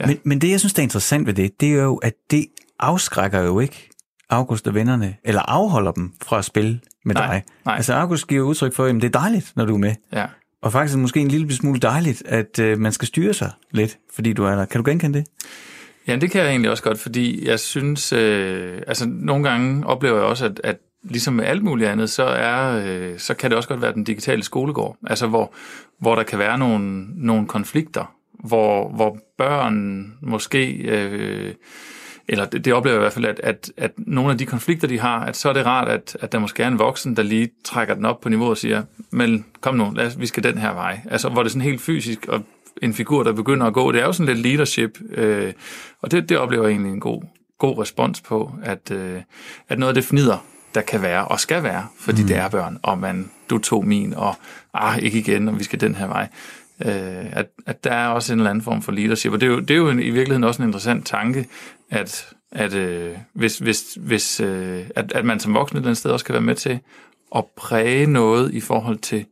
[0.00, 0.06] ja.
[0.06, 2.46] men, men det, jeg synes, der er interessant ved det, det er jo, at det
[2.78, 3.90] afskrækker jo ikke
[4.30, 7.42] August og vennerne, eller afholder dem fra at spille med nej, dig.
[7.66, 7.76] Nej.
[7.76, 9.94] Altså August giver udtryk for, at det er dejligt, når du er med.
[10.12, 10.26] Ja.
[10.62, 14.32] Og faktisk måske en lille smule dejligt, at øh, man skal styre sig lidt, fordi
[14.32, 14.64] du er der.
[14.64, 15.26] Kan du genkende det?
[16.08, 20.16] Ja, det kan jeg egentlig også godt, fordi jeg synes, øh, altså nogle gange oplever
[20.16, 23.56] jeg også, at, at ligesom med alt muligt andet, så, er, øh, så kan det
[23.56, 25.54] også godt være den digitale skolegård, altså hvor,
[25.98, 31.54] hvor der kan være nogle, nogle konflikter, hvor, hvor børn måske, øh,
[32.28, 34.88] eller det, det oplever jeg i hvert fald, at, at, at nogle af de konflikter,
[34.88, 37.22] de har, at så er det rart, at, at der måske er en voksen, der
[37.22, 40.42] lige trækker den op på niveau og siger, men kom nu, lad os, vi skal
[40.42, 41.00] den her vej.
[41.10, 42.42] Altså hvor det er sådan helt fysisk, og
[42.82, 45.52] en figur, der begynder at gå, det er jo sådan lidt leadership, øh,
[46.00, 47.22] og det, det oplever jeg egentlig en god,
[47.58, 49.22] god respons på, at, øh,
[49.68, 52.28] at noget af det fnider, der kan være og skal være, fordi mm.
[52.28, 54.34] det er børn, og man, du tog min, og
[54.74, 56.28] ah, ikke igen, og vi skal den her vej.
[56.84, 59.50] Øh, at, at der er også en eller anden form for leadership, og det er
[59.50, 61.46] jo, det er jo en, i virkeligheden også en interessant tanke,
[61.90, 65.98] at, at øh, hvis, hvis, hvis, øh, at, at man som voksen et eller andet
[65.98, 66.80] sted også kan være med til
[67.34, 69.24] at præge noget i forhold til,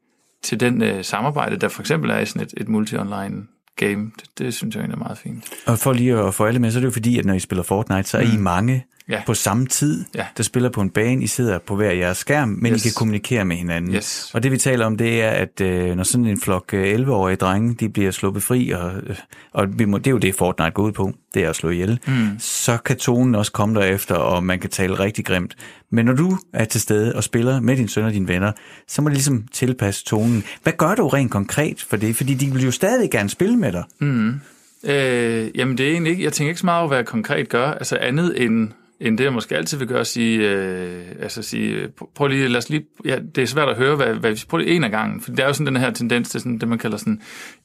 [0.42, 4.10] til den øh, samarbejde, der for eksempel er i sådan et, et multi-online game.
[4.20, 5.44] Det, det synes jeg egentlig er meget fint.
[5.66, 7.38] Og for lige at få alle med, så er det jo fordi, at når I
[7.38, 8.34] spiller Fortnite, så er mm.
[8.34, 9.22] I mange ja.
[9.26, 10.26] på samme tid, ja.
[10.36, 11.22] der spiller på en bane.
[11.22, 12.84] I sidder på hver jeres skærm, men yes.
[12.84, 13.94] I kan kommunikere med hinanden.
[13.94, 14.30] Yes.
[14.34, 17.36] Og det vi taler om, det er, at øh, når sådan en flok øh, 11-årige
[17.36, 19.16] drenge, de bliver sluppet fri, og, øh,
[19.52, 21.70] og vi må, det er jo det, Fortnite går ud på, det er at slå
[21.70, 22.28] ihjel, mm.
[22.38, 25.56] så kan tonen også komme derefter, og man kan tale rigtig grimt.
[25.90, 28.52] Men når du er til stede og spiller med din søn og dine venner,
[28.88, 30.44] så må det ligesom tilpasse tonen.
[30.62, 32.16] Hvad gør du rent konkret for det?
[32.16, 33.84] Fordi de vil jo stadig gerne spille med dig.
[34.00, 34.40] Mm.
[34.84, 37.48] Øh, jamen det er egentlig ikke, jeg tænker ikke så meget over, hvad jeg konkret
[37.48, 38.68] gør, altså andet end,
[39.02, 42.58] end det, jeg måske altid vil gøre, at sige, øh, altså sige, prøv lige, lad
[42.58, 44.90] os lige, ja, det er svært at høre, hvad, hvad vi prøv lige en af
[44.90, 47.20] gangen, for det er jo sådan den her tendens til sådan, det, man kalder sådan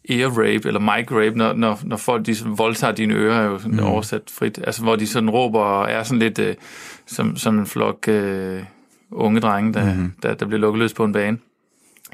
[0.09, 3.45] ear rape, eller mic rape, når, når, når folk de sådan voldtager dine ører, er
[3.45, 3.83] jo sådan mm.
[3.83, 6.55] oversat frit, altså hvor de sådan råber og er sådan lidt øh,
[7.05, 8.59] som, som en flok øh,
[9.11, 10.11] unge drenge, der, mm.
[10.23, 11.37] der, der bliver lukket løs på en bane.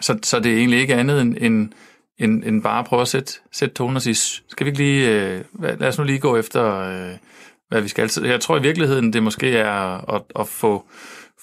[0.02, 1.70] Så, så det er egentlig ikke andet end, end
[2.18, 4.16] end, end bare at prøve at sætte, sætte tonen og sige,
[4.48, 7.18] skal vi ikke lige, øh, lad os nu lige gå efter, øh,
[7.74, 8.12] hvad vi skal.
[8.24, 10.84] Jeg tror i virkeligheden, det måske er at, at få,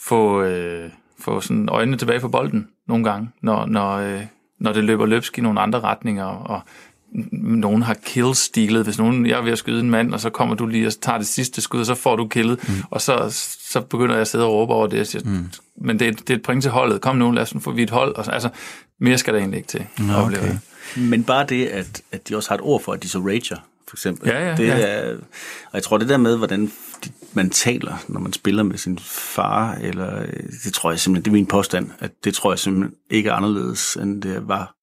[0.07, 4.21] få, øh, få sådan øjnene tilbage på bolden nogle gange, når, når, øh,
[4.61, 6.61] når det løber løbsk i nogle andre retninger, og
[7.33, 8.85] nogen har kill-stilet.
[8.85, 10.93] Hvis nogen, jeg er ved at skyde en mand, og så kommer du lige og
[11.01, 12.75] tager det sidste skud, og så får du killet, mm.
[12.91, 13.27] og så,
[13.61, 15.47] så begynder jeg at sidde og råbe over det, og siger, mm.
[15.81, 17.01] men det er, det er et point til holdet.
[17.01, 18.15] Kom nu, lad os få vi et hold.
[18.15, 18.49] Og så, altså,
[19.01, 19.87] mere skal der egentlig ikke til.
[20.37, 20.57] Okay.
[20.97, 23.57] Men bare det, at, at de også har et ord for, at de så rager,
[23.91, 24.29] for eksempel.
[24.29, 24.79] Ja, ja, det ja.
[24.79, 25.13] Er,
[25.65, 26.73] og jeg tror, det der med, hvordan
[27.33, 30.27] man taler, når man spiller med sin far, eller
[30.65, 33.35] det tror jeg simpelthen, det er min påstand, at det tror jeg simpelthen ikke er
[33.35, 34.75] anderledes, end det var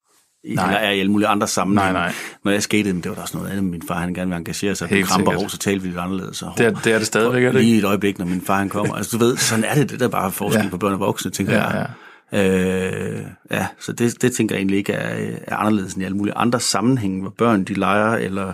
[0.56, 0.66] Nej.
[0.66, 1.94] eller er i alle mulige andre sammenhænge.
[1.94, 2.14] Nej, nej.
[2.44, 3.64] Når jeg skatede, det var der også noget andet.
[3.64, 4.88] Min far han gerne vil engagere sig.
[4.88, 6.42] Helt kramper over, så talte vi lidt anderledes.
[6.42, 8.58] Og, det, er, det er det stadigvæk, er det Lige et øjeblik, når min far
[8.58, 8.96] han kommer.
[8.96, 10.70] altså du ved, sådan er det, det der bare forskel ja.
[10.70, 11.76] på børn og voksne, tænker ja, jeg.
[11.76, 11.86] Ja.
[12.34, 16.18] Øh, ja, så det, det tænker jeg egentlig ikke er, er anderledes end i alle
[16.18, 18.54] mulige andre sammenhænge, hvor børn de leger, eller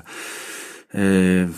[0.94, 1.50] øh,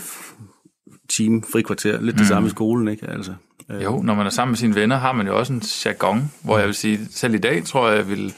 [1.08, 2.18] team, frikvarter, lidt mm.
[2.18, 3.10] det samme i skolen, ikke?
[3.10, 3.34] Altså,
[3.70, 3.84] øh.
[3.84, 6.58] Jo, når man er sammen med sine venner, har man jo også en jargon, hvor
[6.58, 8.34] jeg vil sige, selv i dag tror jeg, jeg vil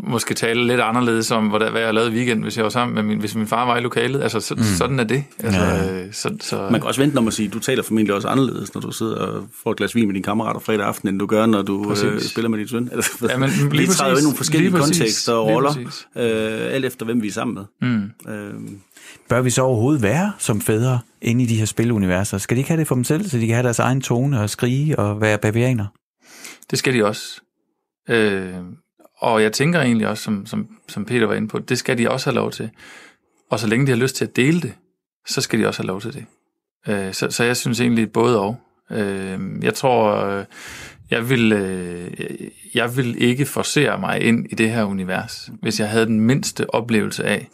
[0.00, 2.94] måske tale lidt anderledes om, hvad jeg har lavet i weekend, hvis jeg var sammen
[2.94, 4.22] med min, hvis min far var i lokalet.
[4.22, 4.62] Altså, så, mm.
[4.62, 5.24] sådan er det.
[5.38, 6.12] Altså, ja.
[6.12, 8.80] så, så, Man kan også vente om at sige, du taler formentlig også anderledes, når
[8.80, 11.46] du sidder og får et glas vin med dine kammerater fredag aften, end du gør,
[11.46, 12.88] når du øh, spiller med din søn.
[12.92, 15.70] Altså, ja, men, lige vi træder jo ind nogle forskellige kontekster og roller,
[16.16, 17.88] øh, alt efter hvem vi er sammen med.
[17.90, 18.32] Mm.
[18.32, 18.54] Øh.
[19.28, 22.38] Bør vi så overhovedet være som fædre inde i de her spiluniverser?
[22.38, 24.40] Skal de ikke have det for dem selv, så de kan have deres egen tone
[24.40, 25.86] og skrige og være bavianer?
[26.70, 27.40] Det skal de også.
[28.10, 28.54] Øh,
[29.18, 32.10] og jeg tænker egentlig også, som, som, som Peter var inde på, det skal de
[32.10, 32.70] også have lov til.
[33.50, 34.74] Og så længe de har lyst til at dele det,
[35.26, 36.26] så skal de også have lov til det.
[36.88, 38.56] Øh, så, så jeg synes egentlig både og.
[38.90, 40.44] Øh, jeg tror, øh,
[41.10, 42.10] jeg vil, øh,
[42.74, 46.74] jeg vil ikke forsere mig ind i det her univers, hvis jeg havde den mindste
[46.74, 47.48] oplevelse af,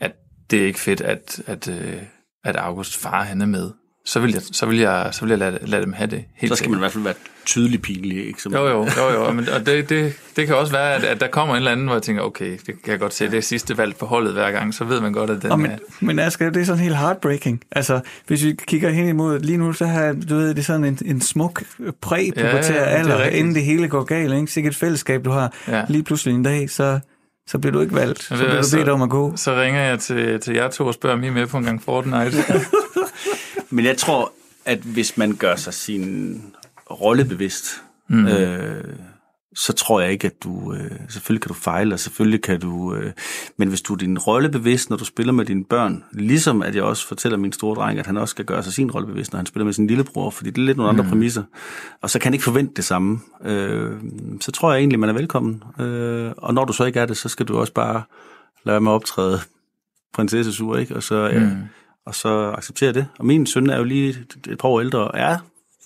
[0.00, 0.12] at
[0.50, 2.02] det er ikke fedt, at, at, øh,
[2.44, 3.70] at August far han er med
[4.04, 6.24] så vil jeg, så vil jeg, så vil jeg lade, lade dem have det.
[6.34, 7.14] Helt så skal man i hvert fald være
[7.46, 8.42] tydelig pinlig, ikke?
[8.42, 9.32] Som jo, jo, jo, jo.
[9.32, 11.86] Men, og det, det, det kan også være, at, at der kommer en eller anden,
[11.86, 14.32] hvor jeg tænker, okay, det kan jeg godt se, det er sidste valg på holdet
[14.32, 15.76] hver gang, så ved man godt, at den og men, er...
[16.00, 17.62] Men Asger, det er sådan helt heartbreaking.
[17.72, 20.84] Altså, hvis vi kigger hen imod, lige nu, så har du ved, det er sådan
[20.84, 21.62] en, en smuk
[22.00, 24.46] præ på ja, ja, alder, det inden det hele går galt, ikke?
[24.46, 25.54] Sikkert et fællesskab, du har.
[25.68, 25.84] Ja.
[25.88, 27.00] Lige pludselig en dag, så
[27.46, 28.22] så bliver du ikke valgt.
[28.22, 29.36] Så bliver du bedt om at gå.
[29.36, 31.64] Så ringer jeg til, til jer to og spørger, om I er med på en
[31.64, 32.36] gang Fortnite.
[33.70, 34.32] Men jeg tror,
[34.64, 36.42] at hvis man gør sig sin
[36.90, 38.26] rolle bevidst, mm.
[38.26, 38.84] øh,
[39.54, 40.74] så tror jeg ikke, at du...
[40.74, 42.94] Øh, selvfølgelig kan du fejle, og selvfølgelig kan du...
[42.94, 43.12] Øh,
[43.56, 46.74] men hvis du er din rolle bevidst, når du spiller med dine børn, ligesom at
[46.74, 49.32] jeg også fortæller min store dreng, at han også skal gøre sig sin rolle bevidst,
[49.32, 51.10] når han spiller med sin lillebror, fordi det er lidt nogle andre mm.
[51.10, 51.42] præmisser,
[52.02, 53.92] og så kan han ikke forvente det samme, øh,
[54.40, 55.62] så tror jeg egentlig, man er velkommen.
[55.80, 58.02] Øh, og når du så ikke er det, så skal du også bare
[58.64, 59.40] lade være med at optræde
[60.14, 60.96] prinsessesur, ikke?
[60.96, 61.30] Og så...
[61.34, 61.79] Mm
[62.10, 63.06] og så acceptere det.
[63.18, 64.16] Og min søn er jo lige
[64.48, 65.38] et par år ældre, og er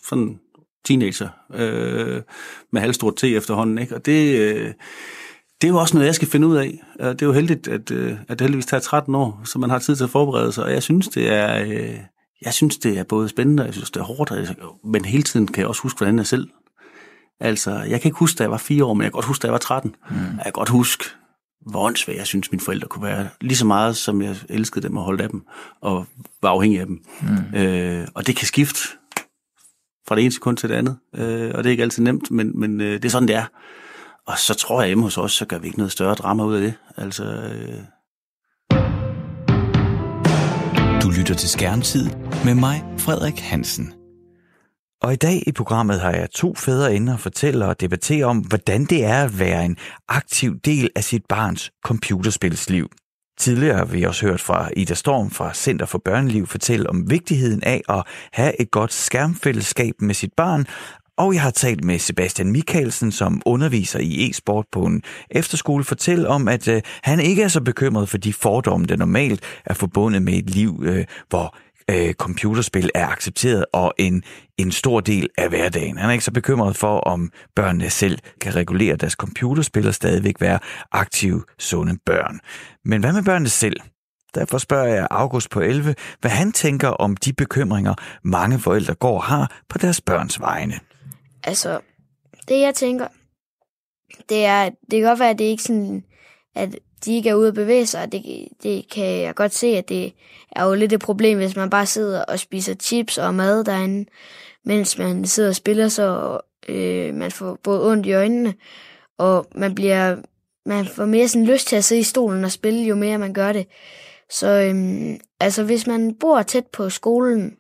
[0.09, 0.41] sådan
[0.85, 2.23] teenager, øh,
[2.73, 3.95] med halvstort T efterhånden, ikke?
[3.95, 4.73] Og det, øh,
[5.61, 6.83] det er jo også noget, jeg skal finde ud af.
[6.99, 9.79] Det er jo heldigt, at, øh, at det heldigvis tager 13 år, så man har
[9.79, 11.99] tid til at forberede sig, og jeg synes, det er, øh,
[12.43, 14.33] jeg synes, det er både spændende, og jeg synes, det er hårdt,
[14.85, 16.49] men hele tiden kan jeg også huske, hvordan jeg selv
[17.41, 19.43] Altså, jeg kan ikke huske, da jeg var fire år, men jeg kan godt huske,
[19.43, 19.95] da jeg var 13.
[20.11, 20.17] Mm.
[20.17, 21.05] Jeg kan godt huske,
[21.67, 23.29] hvor åndssvagt jeg synes, mine forældre kunne være.
[23.41, 25.43] Lige så meget, som jeg elskede dem og holdt af dem,
[25.81, 26.07] og
[26.43, 27.05] var afhængig af dem.
[27.23, 27.59] Mm.
[27.59, 28.81] Øh, og det kan skifte
[30.09, 32.61] fra det ene sekund til det andet, øh, og det er ikke altid nemt, men,
[32.61, 33.47] men øh, det er sådan, det er.
[34.27, 36.55] Og så tror jeg hjemme hos os, så gør vi ikke noget større drama ud
[36.55, 36.75] af det.
[36.97, 37.79] Altså, øh...
[41.03, 42.11] Du lytter til Skærmtid
[42.45, 44.04] med mig, Frederik Hansen.
[45.05, 48.39] Og i dag i programmet har jeg to fædre inde og fortælle og debattere om,
[48.39, 49.77] hvordan det er at være en
[50.09, 52.89] aktiv del af sit barns computerspilsliv.
[53.39, 57.63] Tidligere har vi også hørt fra Ida Storm fra Center for Børneliv fortælle om vigtigheden
[57.65, 58.03] af at
[58.33, 60.67] have et godt skærmfællesskab med sit barn,
[61.17, 66.29] og jeg har talt med Sebastian Mikkelsen, som underviser i e-sport på en efterskole, fortælle
[66.29, 70.23] om, at øh, han ikke er så bekymret for de fordomme, der normalt er forbundet
[70.23, 71.57] med et liv, øh, hvor
[71.91, 74.23] øh, computerspil er accepteret og en,
[74.59, 75.99] en stor del af hverdagen.
[75.99, 80.41] Han er ikke så bekymret for, om børnene selv kan regulere deres computerspil og stadigvæk
[80.41, 80.59] være
[80.93, 82.41] aktive, sunde børn.
[82.85, 83.81] Men hvad med børnene selv?
[84.35, 89.17] Derfor spørger jeg August på 11, hvad han tænker om de bekymringer, mange forældre går
[89.17, 90.75] og har på deres børns vegne.
[91.45, 91.81] Altså,
[92.49, 93.07] det jeg tænker,
[94.29, 96.05] det er, det kan godt være, at det ikke sådan,
[96.55, 98.13] at de ikke er ude at bevæge sig.
[98.13, 100.13] Det, det kan jeg godt se, at det
[100.53, 104.11] er jo lidt et problem, hvis man bare sidder og spiser chips og mad derinde,
[104.65, 106.39] mens man sidder og spiller, så
[106.69, 108.55] øh, man får både ondt i øjnene,
[109.19, 110.17] og man bliver
[110.67, 113.35] man får mere sådan lyst til at sidde i stolen og spille, jo mere man
[113.35, 113.67] gør det.
[114.31, 117.57] Så øhm, altså, hvis man bor tæt på skolen,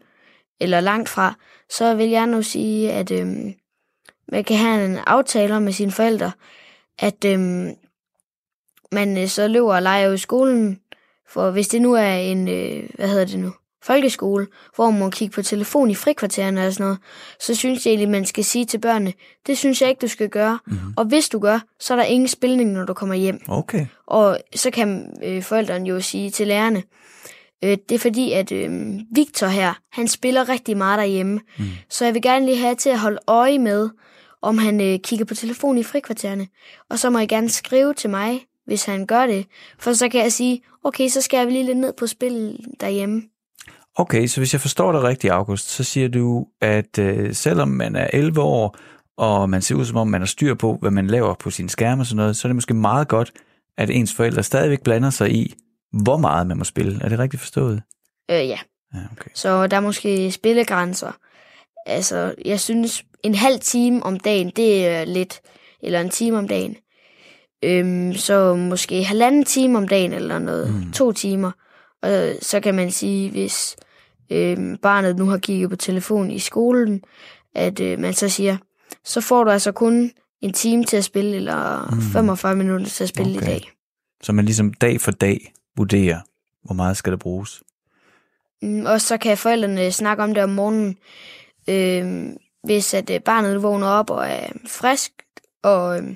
[0.60, 1.34] eller langt fra,
[1.70, 3.54] så vil jeg nu sige, at øhm,
[4.28, 6.32] man kan have en aftale med sine forældre,
[6.98, 7.74] at øhm,
[8.94, 10.80] man øh, så løber og leger i skolen,
[11.28, 15.10] for hvis det nu er en, øh, hvad hedder det nu, folkeskole, hvor man må
[15.10, 16.98] kigge på telefon i frikvartererne og sådan noget,
[17.40, 19.12] så synes jeg egentlig, man skal sige til børnene,
[19.46, 20.58] det synes jeg ikke, du skal gøre.
[20.66, 20.94] Mm-hmm.
[20.96, 23.40] Og hvis du gør, så er der ingen spilning, når du kommer hjem.
[23.48, 23.86] Okay.
[24.06, 26.82] Og så kan øh, forældrene jo sige til lærerne,
[27.64, 28.70] øh, det er fordi, at øh,
[29.14, 31.40] Victor her, han spiller rigtig meget derhjemme.
[31.58, 31.64] Mm.
[31.90, 33.90] Så jeg vil gerne lige have til at holde øje med,
[34.42, 36.46] om han øh, kigger på telefon i frikvartererne.
[36.90, 39.46] Og så må I gerne skrive til mig, hvis han gør det.
[39.78, 43.22] For så kan jeg sige, okay, så skal jeg lige lidt ned på spil derhjemme.
[43.96, 47.96] Okay, så hvis jeg forstår dig rigtigt, August, så siger du, at øh, selvom man
[47.96, 48.76] er 11 år,
[49.16, 51.68] og man ser ud som om, man har styr på, hvad man laver på sin
[51.68, 53.32] skærm og sådan noget, så er det måske meget godt,
[53.78, 55.54] at ens forældre stadigvæk blander sig i,
[56.02, 57.00] hvor meget man må spille.
[57.04, 57.82] Er det rigtigt forstået?
[58.30, 58.58] Øh, ja.
[58.94, 59.30] ja okay.
[59.34, 61.12] Så der er måske spillegrænser.
[61.86, 65.40] Altså, jeg synes, en halv time om dagen, det er lidt,
[65.82, 66.76] eller en time om dagen.
[67.64, 70.92] Øhm, så måske halvanden time om dagen eller noget, mm.
[70.92, 71.50] to timer.
[72.02, 73.76] Og så kan man sige, hvis
[74.30, 77.02] øh, barnet nu har kigget på telefon i skolen,
[77.54, 78.56] at øh, man så siger,
[79.04, 80.10] så får du altså kun
[80.40, 82.00] en time til at spille, eller mm.
[82.00, 83.46] 45 minutter til at spille okay.
[83.46, 83.72] i dag.
[84.22, 86.20] Så man ligesom dag for dag vurderer,
[86.64, 87.62] hvor meget skal der bruges?
[88.62, 90.96] Mm, og så kan forældrene snakke om det om morgenen.
[91.68, 92.34] Øh,
[92.64, 95.12] hvis at øh, barnet vågner op og er frisk,
[95.62, 96.14] og øh,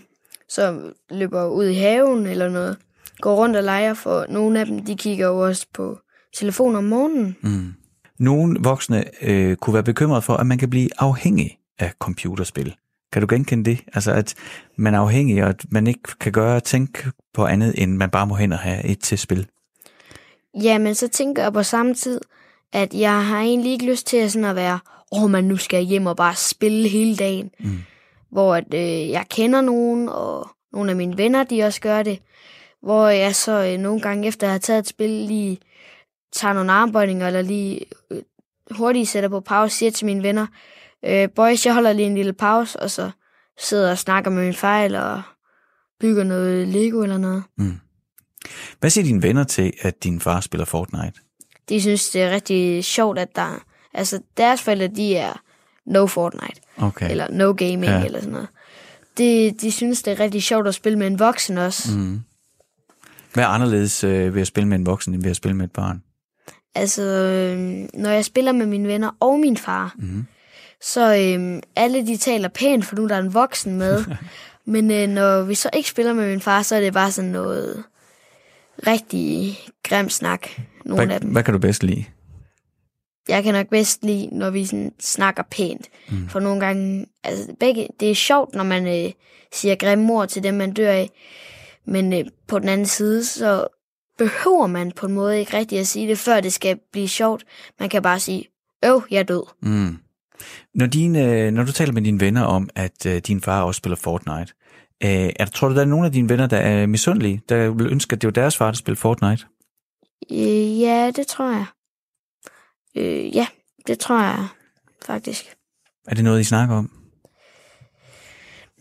[0.48, 2.76] så løber ud i haven eller noget,
[3.20, 5.98] går rundt og leger, for nogle af dem, de kigger jo også på
[6.36, 7.36] telefon om morgenen.
[7.42, 7.74] Mm.
[8.18, 12.74] Nogle voksne øh, kunne være bekymret for, at man kan blive afhængig af computerspil.
[13.12, 13.80] Kan du genkende det?
[13.94, 14.34] Altså, at
[14.76, 18.26] man er afhængig, og at man ikke kan gøre tænke på andet, end man bare
[18.26, 19.46] må hen og have et til spil.
[20.62, 22.20] Ja, men så tænker jeg på samme tid,
[22.72, 24.78] at jeg har egentlig ikke lyst til at, sådan at være,
[25.12, 27.50] åh, oh, man nu skal hjem og bare spille hele dagen.
[27.60, 27.78] Mm.
[28.30, 32.18] Hvor at, øh, jeg kender nogen, og nogle af mine venner, de også gør det.
[32.82, 35.58] Hvor jeg så øh, nogle gange efter at have taget et spil, lige
[36.32, 38.22] tager nogle armbøjninger, eller lige øh,
[38.70, 40.46] hurtigt sætter på pause, siger til mine venner,
[41.04, 43.10] øh, boys, jeg holder lige en lille pause, og så
[43.58, 45.34] sidder og snakker med min far, eller
[46.00, 47.42] bygger noget Lego eller noget.
[47.58, 47.78] Mm.
[48.80, 51.20] Hvad siger dine venner til, at din far spiller Fortnite?
[51.68, 53.64] De synes, det er rigtig sjovt, at der...
[53.94, 55.40] Altså, deres forældre, de er
[55.88, 56.60] no Fortnite.
[56.76, 57.10] Okay.
[57.10, 58.04] Eller no gaming, ja.
[58.04, 58.48] eller sådan noget.
[59.18, 61.96] De, de synes, det er rigtig sjovt at spille med en voksen også.
[61.96, 62.20] Mm.
[63.34, 65.64] Hvad er anderledes øh, ved at spille med en voksen, end ved at spille med
[65.64, 66.02] et barn?
[66.74, 70.26] Altså, øh, når jeg spiller med mine venner og min far, mm.
[70.82, 74.04] så øh, alle de taler pænt, for nu der er en voksen med.
[74.64, 77.30] Men øh, når vi så ikke spiller med min far, så er det bare sådan
[77.30, 77.84] noget
[78.86, 80.48] rigtig grim snak.
[80.84, 81.30] Nogle hvad, af dem.
[81.30, 82.04] hvad kan du bedst lide?
[83.28, 85.88] Jeg kan nok bedst lide, når vi sådan snakker pænt.
[86.10, 86.28] Mm.
[86.28, 89.12] For nogle gange, altså begge, det er sjovt, når man øh,
[89.52, 91.10] siger grimme ord til dem, man dør af.
[91.86, 93.66] Men øh, på den anden side, så
[94.18, 97.44] behøver man på en måde ikke rigtig at sige det, før det skal blive sjovt.
[97.80, 98.44] Man kan bare sige,
[98.84, 99.42] øv, jeg er død.
[99.62, 99.96] Mm.
[100.74, 103.96] Når, dine, når du taler med dine venner om, at øh, din far også spiller
[103.96, 104.52] Fortnite,
[105.04, 107.86] øh, er, tror du, der er nogle af dine venner, der er misundelige, der vil
[107.92, 109.44] ønske, at det var deres far, der spiller Fortnite?
[110.32, 111.66] Øh, ja, det tror jeg.
[112.98, 113.46] Øh, ja,
[113.86, 114.46] det tror jeg
[115.06, 115.44] faktisk.
[116.06, 116.90] Er det noget, I snakker om?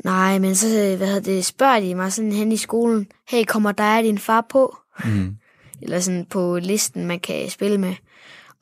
[0.03, 3.72] Nej, men så hvad hedder det, spørger de mig sådan hen i skolen, hey, kommer
[3.72, 4.78] der din far på?
[5.05, 5.38] Mm.
[5.82, 7.95] Eller sådan på listen, man kan spille med.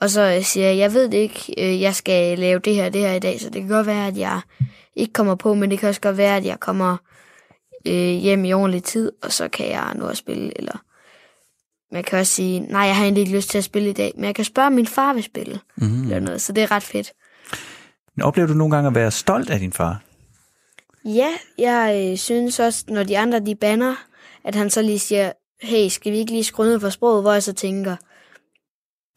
[0.01, 3.01] Og så siger jeg, jeg ved det ikke, øh, jeg skal lave det her det
[3.01, 4.41] her i dag, så det kan godt være, at jeg
[4.95, 6.97] ikke kommer på, men det kan også godt være, at jeg kommer
[7.87, 10.57] øh, hjem i ordentlig tid, og så kan jeg nå at spille.
[10.57, 10.81] Eller...
[11.95, 14.11] man kan også sige, nej, jeg har egentlig ikke lyst til at spille i dag,
[14.15, 15.59] men jeg kan spørge, om min far vil spille.
[15.75, 16.03] Mm.
[16.03, 17.13] Eller noget, så det er ret fedt.
[18.15, 20.03] Men oplever du nogle gange at være stolt af din far?
[21.05, 23.95] Ja, jeg øh, synes også, når de andre de banner,
[24.43, 25.31] at han så lige siger,
[25.61, 27.95] hey, skal vi ikke lige skrue ned for sproget, hvor jeg så tænker,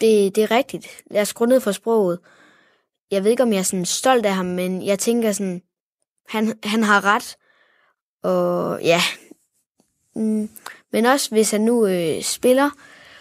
[0.01, 2.19] det, det er rigtigt, lad os skrue ned for sproget.
[3.11, 5.63] Jeg ved ikke, om jeg er sådan stolt af ham, men jeg tænker sådan,
[6.29, 7.37] han, han har ret,
[8.23, 9.01] og ja,
[10.17, 10.49] mm,
[10.93, 12.71] men også hvis han nu øh, spiller,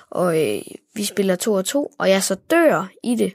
[0.09, 0.61] og øh,
[0.95, 3.33] vi spiller to og to, og jeg så dør i det,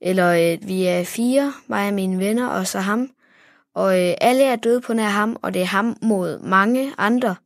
[0.00, 3.10] eller øh, vi er fire, mig og mine venner, og så ham,
[3.74, 7.36] og øh, alle er døde på nær ham, og det er ham mod mange andre,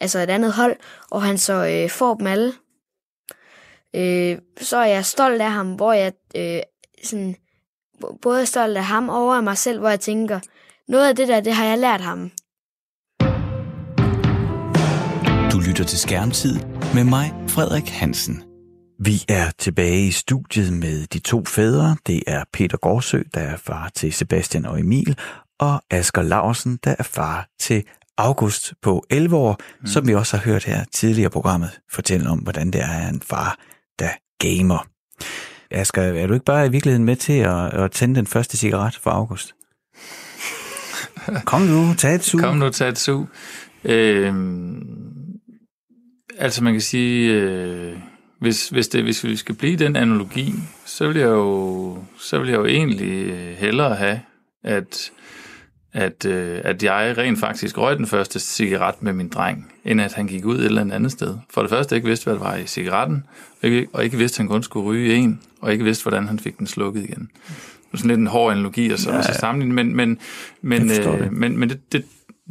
[0.00, 0.76] altså et andet hold,
[1.10, 2.52] og han så øh, får dem alle.
[3.96, 6.60] Øh, så er jeg stolt af ham, hvor jeg øh,
[7.04, 7.36] sådan,
[8.22, 10.40] både er stolt af ham og af mig selv, hvor jeg tænker,
[10.88, 12.30] noget af det der, det har jeg lært ham.
[15.52, 16.60] Du lytter til Skærmtid
[16.94, 18.42] med mig, Frederik Hansen.
[18.98, 21.96] Vi er tilbage i studiet med de to fædre.
[22.06, 25.18] Det er Peter Gårdsø, der er far til Sebastian og Emil,
[25.60, 27.84] og Asger Larsen, der er far til
[28.18, 29.86] August på 11 år, mm.
[29.86, 33.20] som vi også har hørt her tidligere i programmet, fortælle om, hvordan det er en
[33.20, 33.58] far,
[33.98, 34.86] der gamer.
[35.70, 38.96] Asger, er du ikke bare i virkeligheden med til at, at tænde den første cigaret
[39.02, 39.54] for August?
[41.44, 42.40] Kom nu, tag et sug.
[42.40, 43.28] Kom nu, tag et sug.
[43.84, 45.09] Øhm,
[46.40, 47.92] altså man kan sige, øh,
[48.38, 52.48] hvis, hvis, det, hvis vi skal blive den analogi, så vil jeg jo, så vil
[52.48, 54.20] jeg jo egentlig hellere have,
[54.62, 55.12] at
[55.92, 60.12] at, øh, at jeg rent faktisk røg den første cigaret med min dreng, end at
[60.12, 61.36] han gik ud et eller andet sted.
[61.50, 63.24] For det første ikke vidste, hvad det var i cigaretten,
[63.62, 66.28] og ikke, og ikke vidste, at han kun skulle ryge en, og ikke vidste, hvordan
[66.28, 67.30] han fik den slukket igen.
[67.38, 70.18] Det er sådan lidt en hård analogi at så, ja, sammenligne, men, men,
[70.62, 72.04] men, øh, men, men det, det,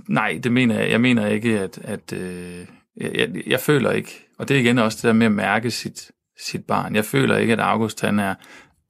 [0.07, 0.89] nej, det mener jeg.
[0.89, 2.65] Jeg mener ikke, at, at øh,
[2.99, 5.71] jeg, jeg, jeg føler ikke, og det er igen også det der med at mærke
[5.71, 6.95] sit, sit barn.
[6.95, 8.35] Jeg føler ikke, at August han er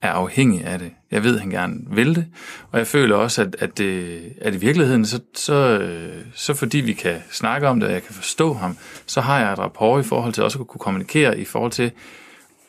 [0.02, 0.92] er afhængig af det.
[1.10, 2.26] Jeg ved, at han gerne vil det,
[2.70, 6.78] og jeg føler også, at, at, det, at i virkeligheden, så, så, øh, så fordi
[6.78, 10.04] vi kan snakke om det, og jeg kan forstå ham, så har jeg et rapport
[10.04, 11.90] i forhold til også at kunne kommunikere i forhold til,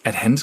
[0.03, 0.37] at han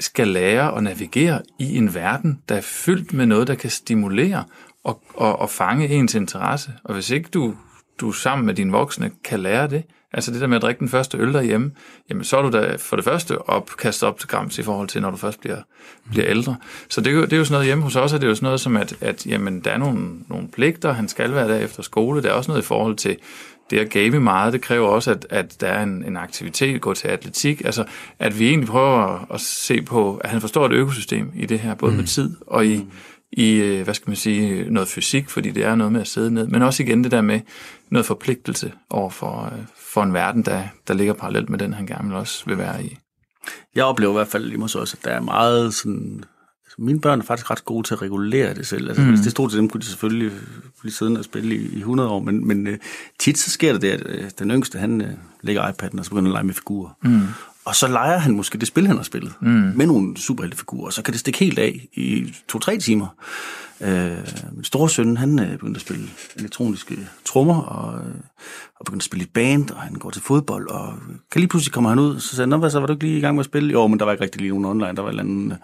[0.00, 4.44] skal lære at navigere i en verden, der er fyldt med noget, der kan stimulere
[4.84, 6.72] og, og, og fange ens interesse.
[6.84, 7.54] Og hvis ikke du,
[8.00, 9.84] du sammen med dine voksne kan lære det,
[10.14, 11.72] Altså det der med at drikke den første øl derhjemme,
[12.10, 14.88] jamen så er du da for det første op, kastet op til grams i forhold
[14.88, 15.56] til, når du først bliver,
[16.10, 16.56] bliver ældre.
[16.88, 18.34] Så det er, jo, det er jo sådan noget hjemme hos os, er det jo
[18.34, 21.58] sådan noget som, at, at jamen, der er nogle, nogle pligter, han skal være der
[21.58, 22.22] efter skole.
[22.22, 23.16] Der er også noget i forhold til
[23.70, 26.94] det at game meget, det kræver også, at, at der er en, en aktivitet, gå
[26.94, 27.84] til atletik, altså
[28.18, 31.74] at vi egentlig prøver at se på, at han forstår et økosystem i det her,
[31.74, 31.98] både mm.
[31.98, 32.86] med tid og i,
[33.32, 36.30] i, øh, hvad skal man sige, noget fysik, fordi det er noget med at sidde
[36.30, 37.40] ned, men også igen det der med
[37.90, 41.86] noget forpligtelse over for, øh, for en verden, der, der ligger parallelt med den, han
[41.86, 42.98] gerne vil også vil være i.
[43.74, 46.24] Jeg oplever i hvert fald lige også, at der er meget sådan...
[46.64, 48.88] Altså mine børn er faktisk ret gode til at regulere det selv.
[48.88, 49.08] Altså, mm.
[49.08, 50.32] Hvis det stod til dem, kunne de selvfølgelig
[50.80, 52.74] blive siddende og spille i, i 100 år, men, men uh,
[53.18, 55.06] tit så sker det det, at uh, den yngste, han uh,
[55.40, 56.90] lægger iPad'en og så begynder at lege med figurer.
[57.02, 57.20] Mm.
[57.64, 59.72] Og så leger han måske det spil, han har spillet, mm.
[59.74, 63.06] med nogle superheltefigurer, og så kan det stikke helt af i to-tre timer.
[63.84, 64.18] Øh,
[64.52, 68.14] min store søn, han øh, begyndte at spille elektroniske trommer, og, øh,
[68.80, 70.94] og begyndte at spille i band, og han går til fodbold, og
[71.32, 73.18] kan lige pludselig kommer han ud, så sagde han, hvad så, var du ikke lige
[73.18, 73.72] i gang med at spille?
[73.72, 75.58] Jo, men der var ikke rigtig lige nogen online, der var en eller anden, en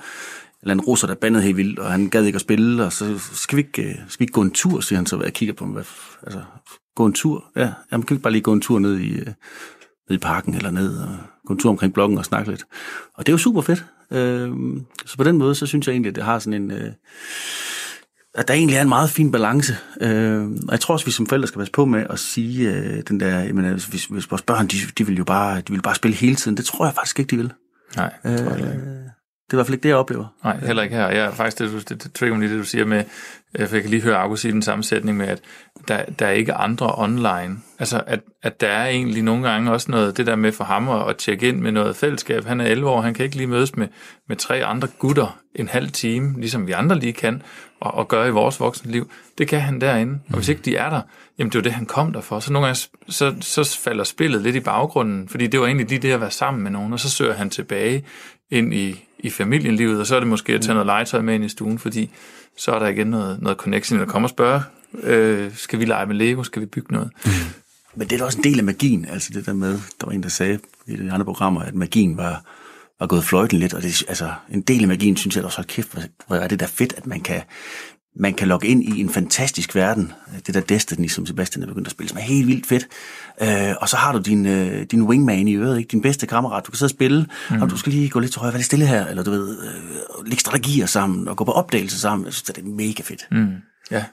[0.62, 3.18] eller anden russer, der bandede helt vildt, og han gad ikke at spille, og så
[3.18, 5.34] skal vi ikke, øh, skal vi ikke gå en tur, siger han så, hvad jeg
[5.34, 5.84] kigger på ham, hvad,
[6.22, 6.42] altså,
[6.96, 9.10] gå en tur, ja, jamen kan vi ikke bare lige gå en tur ned i,
[9.10, 9.26] øh,
[10.08, 11.16] ned i parken eller ned og
[11.46, 12.64] gå en tur omkring blokken og snakke lidt.
[13.14, 13.84] Og det er jo super fedt.
[14.10, 14.50] Øh,
[15.06, 16.70] så på den måde, så synes jeg egentlig, at det har sådan en...
[16.70, 16.92] Øh,
[18.34, 19.76] at der egentlig er en meget fin balance.
[20.00, 23.02] Øh, og jeg tror også, vi som forældre skal passe på med at sige øh,
[23.08, 25.82] den der, jamen, altså, hvis, hvis vores børn, de, de, vil jo bare, de vil
[25.82, 26.56] bare spille hele tiden.
[26.56, 27.52] Det tror jeg faktisk ikke, de vil.
[27.96, 29.10] Nej, det tror jeg ikke.
[29.50, 30.26] Det er i hvert fald ikke det, jeg oplever.
[30.44, 31.08] Nej, heller ikke her.
[31.08, 33.04] Jeg er faktisk, det, det, det trigger mig lige, det du siger med,
[33.58, 35.40] øh, for jeg kan lige høre August sige den samme sætning med, at
[35.88, 37.58] der, der er ikke andre online.
[37.78, 40.88] Altså, at, at der er egentlig nogle gange også noget, det der med for ham
[40.88, 42.44] at, at tjekke ind med noget fællesskab.
[42.44, 43.88] Han er 11 år, han kan ikke lige mødes med,
[44.28, 47.42] med tre andre gutter en halv time, ligesom vi andre lige kan,
[47.80, 49.10] og, og gøre i vores voksenliv.
[49.38, 50.18] Det kan han derinde.
[50.28, 51.00] Og hvis ikke de er der,
[51.38, 52.40] jamen det er jo det, han kom der for.
[52.40, 55.98] Så nogle gange, så, så falder spillet lidt i baggrunden, fordi det var egentlig lige
[55.98, 58.04] det at være sammen med nogen, og så søger han tilbage
[58.50, 61.44] ind i, i familienlivet, og så er det måske at tage noget legetøj med ind
[61.44, 62.10] i stuen, fordi
[62.56, 64.62] så er der igen noget, noget connection, der kommer og spørge,
[65.02, 67.10] øh, skal vi lege med Lego, skal vi bygge noget?
[67.24, 67.30] Mm.
[67.94, 70.12] Men det er da også en del af magien, altså det der med, der var
[70.12, 72.44] en, der sagde i de andre programmer, at magien var,
[73.00, 75.98] var gået fløjten lidt, og det, altså, en del af magien synes jeg også, kæft,
[76.26, 77.42] hvor er det da fedt, at man kan,
[78.16, 80.12] man kan logge ind i en fantastisk verden.
[80.46, 82.88] Det der Destiny, som Sebastian er begyndt at spille, som er helt vildt fedt.
[83.42, 85.88] Øh, og så har du din, øh, din wingman i øret, ikke?
[85.88, 86.66] din bedste kammerat.
[86.66, 87.62] Du kan sidde og spille, mm.
[87.62, 89.06] og du skal lige gå lidt til højre, hvad er det stille her?
[89.06, 92.26] Eller du ved, øh, lægge strategier sammen og gå på opdagelse sammen.
[92.26, 93.26] Jeg synes, det er mega fedt.
[93.30, 93.54] Mm.
[93.90, 94.04] Ja.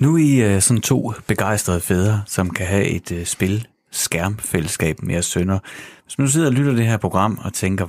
[0.00, 5.02] Nu er I øh, sådan to begejstrede fædre, som kan have et øh, spil skærmfællesskab
[5.02, 5.58] med jeres sønner.
[6.04, 7.86] Hvis man nu sidder og lytter det her program og tænker,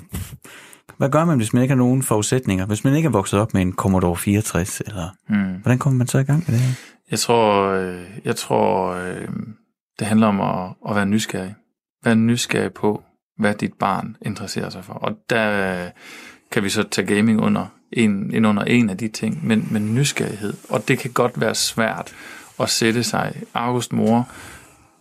[0.97, 2.65] hvad gør man, hvis man ikke har nogen forudsætninger?
[2.65, 5.61] Hvis man ikke er vokset op med en Commodore 64, eller mm.
[5.61, 6.73] hvordan kommer man så i gang med det her?
[7.11, 9.27] Jeg tror, øh, jeg tror øh,
[9.99, 11.55] det handler om at, at være nysgerrig.
[12.03, 13.03] Være nysgerrig på,
[13.37, 14.93] hvad dit barn interesserer sig for.
[14.93, 15.89] Og der øh,
[16.51, 19.95] kan vi så tage gaming under en, en under en af de ting, men, men
[19.95, 20.53] nysgerrighed.
[20.69, 22.13] Og det kan godt være svært
[22.59, 23.41] at sætte sig.
[23.53, 24.29] August mor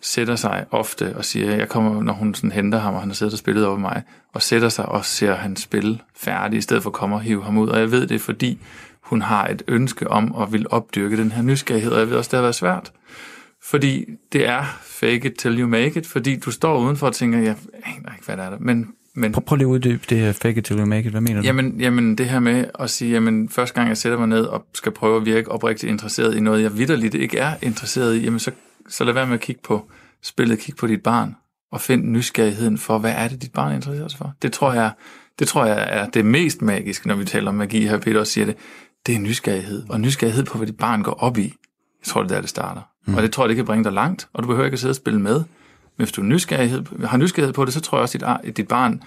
[0.00, 3.14] sætter sig ofte og siger, jeg kommer, når hun sådan henter ham, og han har
[3.14, 6.82] siddet og spillet over mig, og sætter sig og ser han spille færdig, i stedet
[6.82, 7.68] for at komme og hive ham ud.
[7.68, 8.58] Og jeg ved det, fordi
[9.02, 12.28] hun har et ønske om at vil opdyrke den her nysgerrighed, og jeg ved også,
[12.28, 12.92] det har været svært.
[13.62, 17.38] Fordi det er fake it till you make it, fordi du står udenfor og tænker,
[17.38, 20.18] jeg aner ikke, hvad der er der, men men, prøv, prøv lige at uddybe det
[20.18, 21.10] her fake it till you make it.
[21.10, 21.46] Hvad mener du?
[21.46, 24.66] Jamen, jamen det her med at sige, jamen første gang jeg sætter mig ned og
[24.74, 28.38] skal prøve at virke oprigtigt interesseret i noget, jeg vidderligt ikke er interesseret i, jamen
[28.38, 28.50] så
[28.88, 29.90] så lad være med at kigge på
[30.22, 31.36] spillet, kig på dit barn,
[31.72, 34.34] og find nysgerrigheden for, hvad er det, dit barn interesserer sig for.
[34.42, 34.92] Det tror jeg,
[35.38, 38.32] det tror jeg er det mest magiske, når vi taler om magi, her Peter også
[38.32, 38.56] siger det,
[39.06, 41.42] det er nysgerrighed, og nysgerrighed på, hvad dit barn går op i.
[42.00, 42.80] Jeg tror, det er der, det starter.
[43.06, 43.14] Mm.
[43.14, 44.92] Og det tror jeg, det kan bringe dig langt, og du behøver ikke at sidde
[44.92, 45.36] og spille med.
[45.36, 48.68] Men hvis du nysgerrighed, har nysgerrighed på det, så tror jeg også, at dit, dit
[48.68, 49.02] barn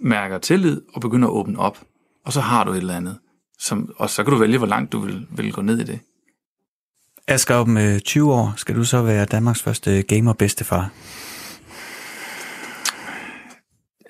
[0.00, 1.78] mærker tillid og begynder at åbne op.
[2.24, 3.18] Og så har du et eller andet.
[3.58, 6.00] Som, og så kan du vælge, hvor langt du vil, vil gå ned i det.
[7.28, 10.90] Asger, om øh, 20 år skal du så være Danmarks første gamer-bedstefar?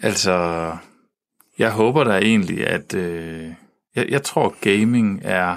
[0.01, 0.71] Altså,
[1.59, 2.95] jeg håber da egentlig, at...
[2.95, 3.49] Øh,
[3.97, 5.49] jeg, jeg tror, gaming er...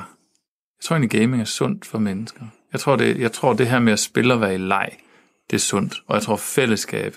[0.80, 2.41] Jeg tror egentlig, gaming er sundt for mennesker.
[2.74, 4.89] Jeg tror, det, jeg tror, det her med at spille og være i leg,
[5.49, 5.95] det er sundt.
[6.08, 7.16] Og jeg tror, fællesskab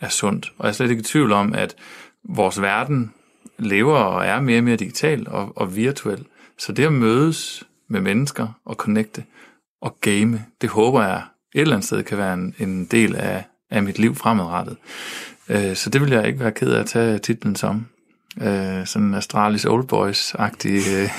[0.00, 0.52] er sundt.
[0.58, 1.76] Og jeg er slet ikke i tvivl om, at
[2.24, 3.12] vores verden
[3.58, 6.26] lever og er mere og mere digital og, og virtuel.
[6.58, 9.24] Så det at mødes med mennesker og connecte,
[9.82, 11.22] og game, det håber jeg
[11.54, 14.76] et eller andet sted kan være en, en del af, af mit liv fremadrettet.
[15.48, 17.86] Øh, så det vil jeg ikke være ked af at tage titlen som.
[18.40, 20.90] Øh, sådan Astralis Old Boys-agtig.
[20.94, 21.10] Øh.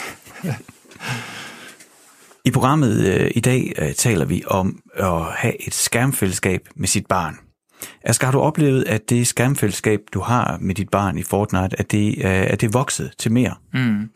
[2.45, 7.07] I programmet øh, i dag øh, taler vi om at have et skærmfællesskab med sit
[7.07, 7.39] barn.
[8.03, 11.91] Asger, har du oplevet, at det skærmfællesskab, du har med dit barn i Fortnite, at
[11.91, 13.55] det, øh, er det vokset til mere?
[13.73, 14.09] Mm.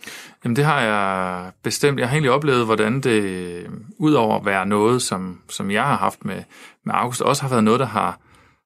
[0.44, 2.00] Jamen det har jeg bestemt.
[2.00, 6.26] Jeg har egentlig oplevet, hvordan det, udover at være noget, som, som jeg har haft
[6.26, 6.44] med,
[6.86, 8.20] med August, også har været noget, der har,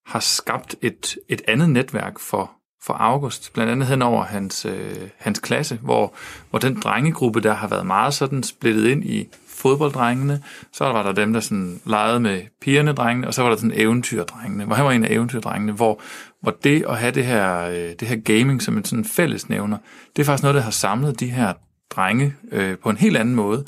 [0.06, 2.52] har skabt et, et andet netværk for,
[2.84, 6.14] for August, blandt andet hen over hans, øh, hans klasse, hvor,
[6.50, 9.28] hvor den drengegruppe, der har været meget sådan splittet ind i
[9.62, 10.44] fodbolddrengene,
[10.74, 13.74] så var der dem, der sådan legede med pigerne drengene, og så var der sådan
[13.76, 16.02] eventyrdrengene, hvor han var en af eventyrdrengene, hvor,
[16.42, 19.78] hvor det at have det her, øh, det her gaming som en sådan fællesnævner,
[20.16, 21.54] det er faktisk noget, der har samlet de her
[21.90, 23.66] drenge øh, på en helt anden måde,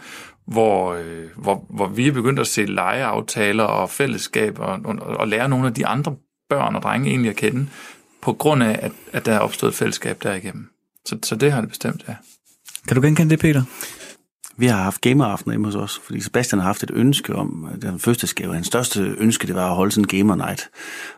[0.47, 5.27] hvor, øh, hvor, hvor vi er begyndt at se legeaftaler og fællesskab og, og, og
[5.27, 6.15] lære nogle af de andre
[6.49, 7.67] børn og drenge egentlig at kende,
[8.21, 10.69] på grund af, at, at der er opstået et fællesskab derigennem.
[11.05, 12.15] Så, så det har det bestemt, ja.
[12.87, 13.63] Kan du genkende det, Peter?
[14.57, 17.81] Vi har haft gameraftener hjemme hos os, fordi Sebastian har haft et ønske om, øh,
[17.81, 20.69] den første skæve, hans største ønske, det var at holde sådan en gamer night,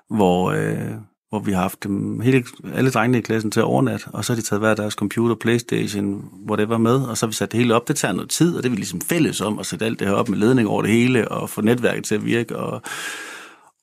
[0.09, 0.91] hvor, øh,
[1.29, 4.35] hvor vi har haft dem, hele, alle drengene i klassen til overnat, og så har
[4.35, 7.75] de taget hver deres computer, Playstation, whatever med, og så har vi sat det hele
[7.75, 7.87] op.
[7.87, 10.07] Det tager noget tid, og det er vi ligesom fælles om at sætte alt det
[10.07, 12.81] her op med ledning over det hele, og få netværket til at virke, og,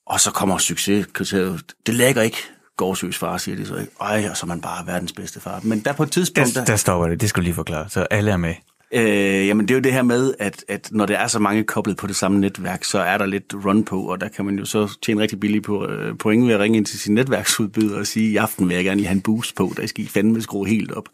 [0.06, 1.62] og så kommer succeskriteriet.
[1.86, 2.38] Det lægger ikke
[2.76, 3.92] gårdsøs far, siger de så ikke.
[4.00, 5.60] Ej, og så er man bare verdens bedste far.
[5.62, 6.54] Men der på et tidspunkt...
[6.54, 8.54] Der, der stopper det, det skal du lige forklare, så alle er med.
[8.94, 11.64] Øh, jamen det er jo det her med, at, at når der er så mange
[11.64, 14.58] koblet på det samme netværk, så er der lidt run på, og der kan man
[14.58, 17.98] jo så tjene rigtig billigt på øh, point ved at ringe ind til sin netværksudbyder
[17.98, 20.08] og sige, i aften vil jeg gerne lige have en boost på, der skal I
[20.08, 21.08] fandme skrue helt op.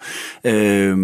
[0.45, 0.97] Øh,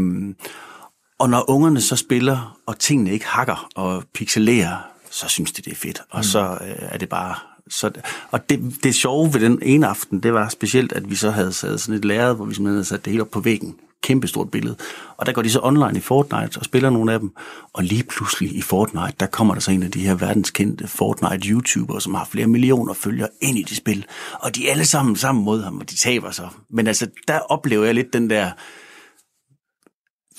[1.18, 4.77] og når ungerne så spiller, og tingene ikke hakker og pixelerer,
[5.11, 6.03] så synes de, det er fedt.
[6.11, 6.22] Og mm.
[6.22, 7.35] så øh, er det bare
[7.68, 7.91] så,
[8.31, 11.53] og det, det sjove ved den ene aften, det var specielt, at vi så havde
[11.53, 13.75] sat sådan et lærred, hvor vi simpelthen havde sat det hele op på væggen
[14.05, 14.77] kæmpestort billede.
[15.17, 17.31] Og der går de så online i Fortnite og spiller nogle af dem.
[17.73, 22.01] Og lige pludselig i Fortnite, der kommer der så en af de her verdenskendte Fortnite-YouTubere,
[22.01, 24.05] som har flere millioner følgere ind i det spil.
[24.41, 26.49] Og de er alle sammen sammen mod ham, og de taber så.
[26.71, 28.51] Men altså, der oplever jeg lidt den der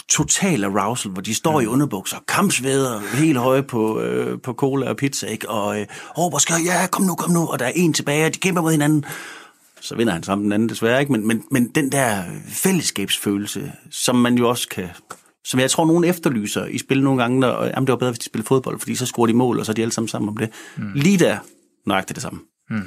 [0.10, 4.98] total arousal, hvor de står i underbukser, kampsveder, helt høje på, øh, på cola og
[4.98, 5.50] pizza, ikke?
[5.50, 5.88] og øh,
[6.18, 8.62] råber, skal, ja, kom nu, kom nu, og der er en tilbage, og de kæmper
[8.62, 9.06] mod hinanden
[9.86, 14.16] så vinder han sammen den anden desværre ikke, men, men, men den der fællesskabsfølelse, som
[14.16, 14.90] man jo også kan
[15.46, 18.20] som jeg tror, nogen efterlyser i spil nogle gange, når, jamen det var bedre, hvis
[18.20, 20.30] de spiller fodbold, fordi så scorer de mål, og så er de alle sammen sammen
[20.30, 20.50] om det.
[20.78, 20.92] Mm.
[20.96, 21.38] Lige der,
[21.86, 22.40] nøjagtigt det samme.
[22.70, 22.82] Mm.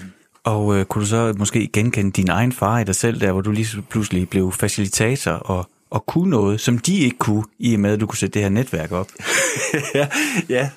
[0.45, 3.41] Og øh, kunne du så måske genkende din egen far i dig selv, der hvor
[3.41, 7.81] du lige pludselig blev facilitator og, og kunne noget, som de ikke kunne, i og
[7.81, 9.09] med at du kunne sætte det her netværk op?
[9.95, 10.09] ja,
[10.49, 10.71] ja,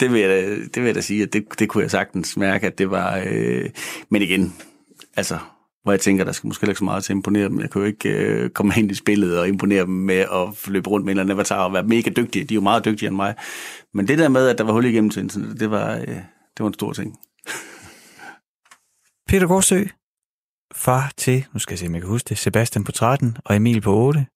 [0.00, 2.36] det vil jeg da, det vil jeg da sige, at det, det kunne jeg sagtens
[2.36, 3.22] mærke, at det var...
[3.26, 3.70] Øh,
[4.08, 4.54] men igen,
[5.16, 5.38] altså,
[5.88, 7.60] hvor jeg tænker, der skal måske ikke så meget til at imponere dem.
[7.60, 10.90] Jeg kan jo ikke øh, komme ind i spillet og imponere dem med at løbe
[10.90, 12.44] rundt med en eller anden avatar og være mega dygtige.
[12.44, 13.34] De er jo meget dygtigere end mig.
[13.94, 16.60] Men det der med, at der var hul igennem til internet, det var, øh, det
[16.60, 17.18] var en stor ting.
[19.28, 19.84] Peter Gårdsø,
[20.74, 23.56] far til, nu skal jeg se, om jeg kan huske det, Sebastian på 13 og
[23.56, 24.26] Emil på 8.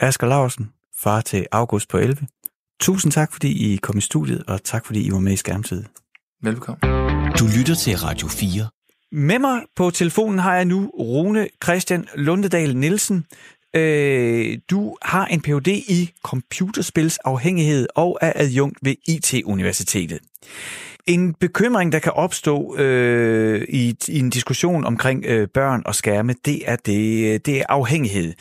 [0.00, 2.26] Asger Larsen, far til August på 11.
[2.80, 5.84] Tusind tak, fordi I kom i studiet, og tak, fordi I var med i Skærmtid.
[6.42, 6.80] Velkommen.
[7.38, 8.77] Du lytter til Radio 4.
[9.12, 13.26] Med mig på telefonen har jeg nu Rune Christian Lundedal Nielsen.
[13.76, 15.68] Øh, du har en Ph.D.
[15.68, 20.18] i computerspilsafhængighed og er adjunkt ved IT-universitetet.
[21.14, 26.32] En bekymring, der kan opstå øh, i, i en diskussion omkring øh, børn og skærme,
[26.32, 28.32] det er, det, øh, det er afhængighed.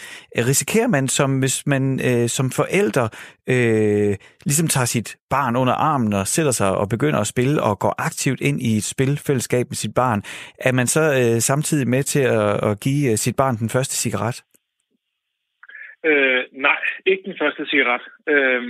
[0.51, 3.09] Risikerer man, som hvis man øh, som forældre
[3.53, 4.15] øh,
[4.45, 7.95] ligesom tager sit barn under armen og sætter sig og begynder at spille og går
[8.07, 10.21] aktivt ind i et spilfællesskab med sit barn,
[10.67, 13.95] er man så øh, samtidig med til at, at give øh, sit barn den første
[13.95, 14.43] cigaret?
[16.05, 18.03] Øh, nej, ikke den første cigaret.
[18.33, 18.61] Øh,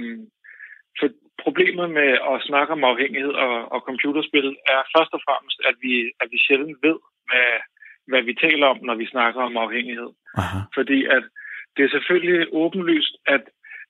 [0.99, 1.07] for
[1.45, 5.93] problemet med at snakke om afhængighed og, og computerspil er først og fremmest, at vi,
[6.21, 7.51] at vi sjældent ved, hvad,
[8.09, 10.09] hvad vi taler om, når vi snakker om afhængighed.
[10.41, 10.59] Aha.
[10.77, 11.23] Fordi at
[11.75, 13.43] det er selvfølgelig åbenlyst, at,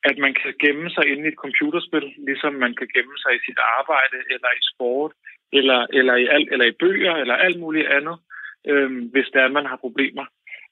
[0.09, 3.43] at man kan gemme sig inde i et computerspil, ligesom man kan gemme sig i
[3.45, 5.11] sit arbejde, eller i sport,
[5.53, 8.17] eller, eller, i, alt, eller i bøger, eller alt muligt andet,
[8.71, 10.25] øhm, hvis der er, man har problemer.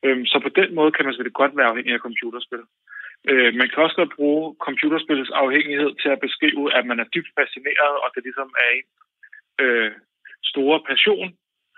[0.05, 2.63] Øhm, så på den måde kan man selvfølgelig godt være afhængig af computerspil.
[3.31, 7.31] Øh, man kan også godt bruge computerspillets afhængighed til at beskrive, at man er dybt
[7.39, 8.87] fascineret, og det ligesom er en
[9.65, 9.91] øh,
[10.43, 11.27] store passion.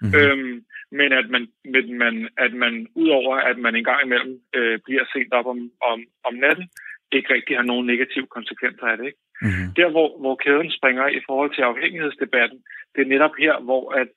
[0.02, 0.20] Mm-hmm.
[0.20, 0.56] Øhm,
[0.92, 5.06] men at man, men man, at man udover at man en gang imellem øh, bliver
[5.14, 5.60] set op om,
[5.92, 6.68] om, om natten,
[7.12, 9.06] ikke rigtig har nogen negative konsekvenser af det.
[9.06, 9.20] Ikke?
[9.42, 9.68] Mm-hmm.
[9.78, 12.60] Der, hvor, hvor kæden springer i forhold til afhængighedsdebatten,
[12.96, 14.10] det er netop her, hvor at,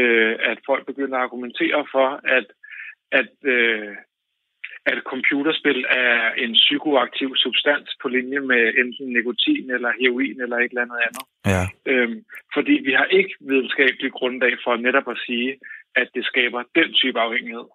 [0.00, 2.08] øh, at folk begynder at argumentere for,
[2.38, 2.46] at,
[3.20, 3.96] at øh,
[4.86, 10.72] at computerspil er en psykoaktiv substans på linje med enten nikotin eller heroin eller et
[10.72, 11.24] eller andet andet.
[11.52, 11.64] Ja.
[11.90, 12.18] Øhm,
[12.54, 15.50] fordi vi har ikke videnskabelig grundlag for netop at sige,
[16.00, 17.68] at det skaber den type afhængighed.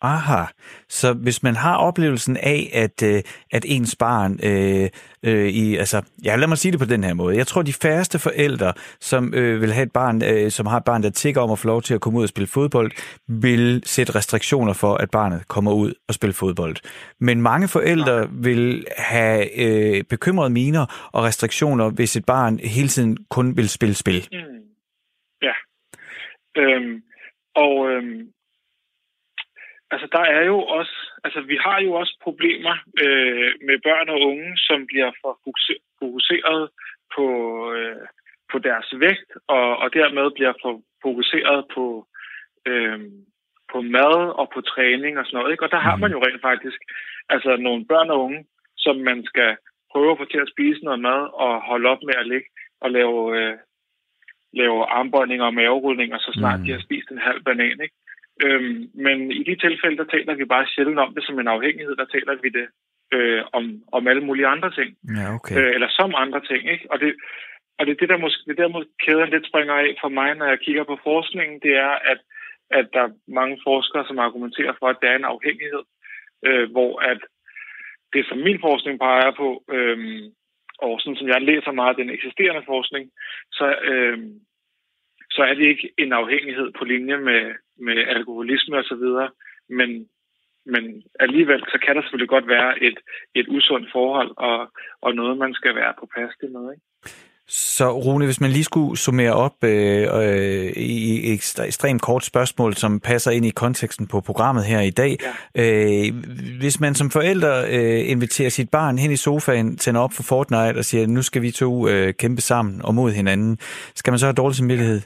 [0.00, 0.44] Aha,
[0.88, 3.22] så hvis man har oplevelsen af, at, øh,
[3.52, 4.90] at ens barn, øh,
[5.22, 7.36] øh, i, altså, ja, lad mig sige det på den her måde.
[7.36, 10.84] Jeg tror, de færreste forældre, som øh, vil have et barn, øh, som har et
[10.84, 12.90] barn, der tigger om at få lov til at komme ud og spille fodbold,
[13.28, 16.76] vil sætte restriktioner for, at barnet kommer ud og spille fodbold.
[17.20, 23.16] Men mange forældre vil have øh, bekymrede miner og restriktioner, hvis et barn hele tiden
[23.30, 24.28] kun vil spille spil.
[24.32, 24.38] Mm.
[25.42, 25.52] Ja.
[26.56, 27.02] Øhm,
[27.54, 28.28] og øhm,
[29.90, 34.20] Altså, der er jo også, altså, vi har jo også problemer øh, med børn og
[34.20, 35.38] unge, som bliver for
[36.00, 36.70] fokuseret
[37.14, 37.26] på,
[37.74, 38.06] øh,
[38.52, 42.06] på deres vægt, og, og dermed bliver for fokuseret på,
[42.66, 43.00] øh,
[43.72, 45.52] på mad og på træning og sådan noget.
[45.52, 45.64] Ikke?
[45.64, 46.80] Og der har man jo rent faktisk
[47.28, 48.44] altså, nogle børn og unge,
[48.76, 49.56] som man skal
[49.92, 52.48] prøve at få til at spise noget mad og holde op med at ligge
[52.80, 53.56] og lave, øh,
[54.52, 56.64] lave armbøjninger og maverulninger, så snart mm.
[56.64, 57.80] de har spist en halv banan.
[57.86, 57.96] Ikke?
[58.44, 61.96] Øhm, men i de tilfælde, der taler vi bare sjældent om det som en afhængighed.
[61.96, 62.66] Der taler vi det
[63.14, 64.96] øh, om, om alle mulige andre ting.
[65.16, 65.54] Ja, okay.
[65.58, 66.70] øh, eller som andre ting.
[66.72, 66.86] Ikke?
[66.90, 67.14] Og det,
[67.78, 70.34] og det er det, der måske, det der måske kæden lidt springer af for mig,
[70.34, 72.20] når jeg kigger på forskningen, det er, at,
[72.70, 75.84] at der er mange forskere, som argumenterer for, at der er en afhængighed,
[76.46, 77.20] øh, hvor at
[78.12, 79.98] det, som min forskning peger på, øh,
[80.78, 83.10] og sådan som jeg læser meget af den eksisterende forskning,
[83.52, 84.18] så, øh,
[85.36, 87.42] så er det ikke en afhængighed på linje med,
[87.86, 89.04] med alkoholisme osv.,
[89.78, 89.90] men,
[90.72, 90.84] men
[91.20, 92.98] alligevel så kan der selvfølgelig godt være et,
[93.34, 94.58] et usundt forhold og,
[95.02, 96.72] og noget, man skal være på pas med.
[96.72, 96.84] Ikke?
[97.48, 102.74] Så Rune, hvis man lige skulle summere op øh, øh, i et ekstremt kort spørgsmål,
[102.74, 105.16] som passer ind i konteksten på programmet her i dag.
[105.56, 106.06] Ja.
[106.06, 106.14] Øh,
[106.58, 110.78] hvis man som forælder øh, inviterer sit barn hen i sofaen, tænder op for Fortnite
[110.78, 113.58] og siger, nu skal vi to øh, kæmpe sammen og mod hinanden,
[113.94, 115.00] skal man så have dårlig samvittighed?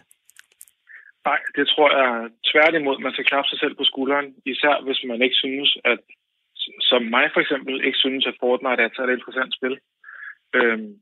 [1.25, 5.23] Nej, det tror jeg tværtimod, man skal klappe sig selv på skulderen, især hvis man
[5.23, 5.99] ikke synes, at
[6.81, 9.79] som mig for eksempel, ikke synes, at Fortnite er et interessant spil.
[10.55, 10.95] Øhm,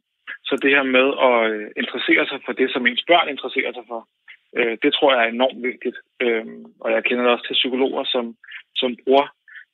[0.44, 3.84] så det her med at øh, interessere sig for det, som ens børn interesserer sig
[3.88, 4.08] for,
[4.56, 5.96] øh, det tror jeg er enormt vigtigt.
[6.20, 8.36] Øhm, og jeg kender det også til psykologer, som,
[8.76, 9.26] som bruger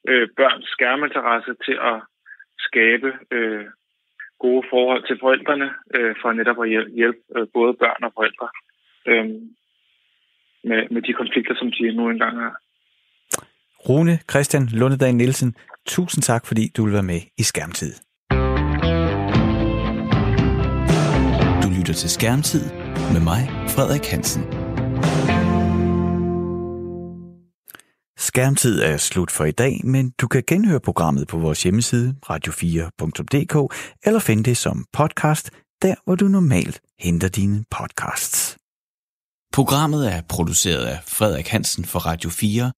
[0.09, 1.99] øh, børns skærminteresse til at
[2.59, 3.67] skabe øh,
[4.39, 8.49] gode forhold til forældrene, øh, for netop at hjælpe, øh, både børn og forældre
[9.07, 9.57] Øhm,
[10.69, 12.55] med, med de konflikter, som de nu engang har.
[13.89, 15.55] Rune Christian Lundedal Nielsen,
[15.87, 17.93] tusind tak, fordi du vil være med i Skærmtid.
[21.63, 22.65] Du lytter til Skærmtid
[23.15, 23.41] med mig,
[23.75, 24.43] Frederik Hansen.
[28.17, 33.57] Skærmtid er slut for i dag, men du kan genhøre programmet på vores hjemmeside radio4.dk
[34.07, 35.51] eller finde det som podcast,
[35.83, 38.64] der hvor du normalt henter dine podcasts.
[39.55, 42.73] Programmet er produceret af Frederik Hansen for Radio 4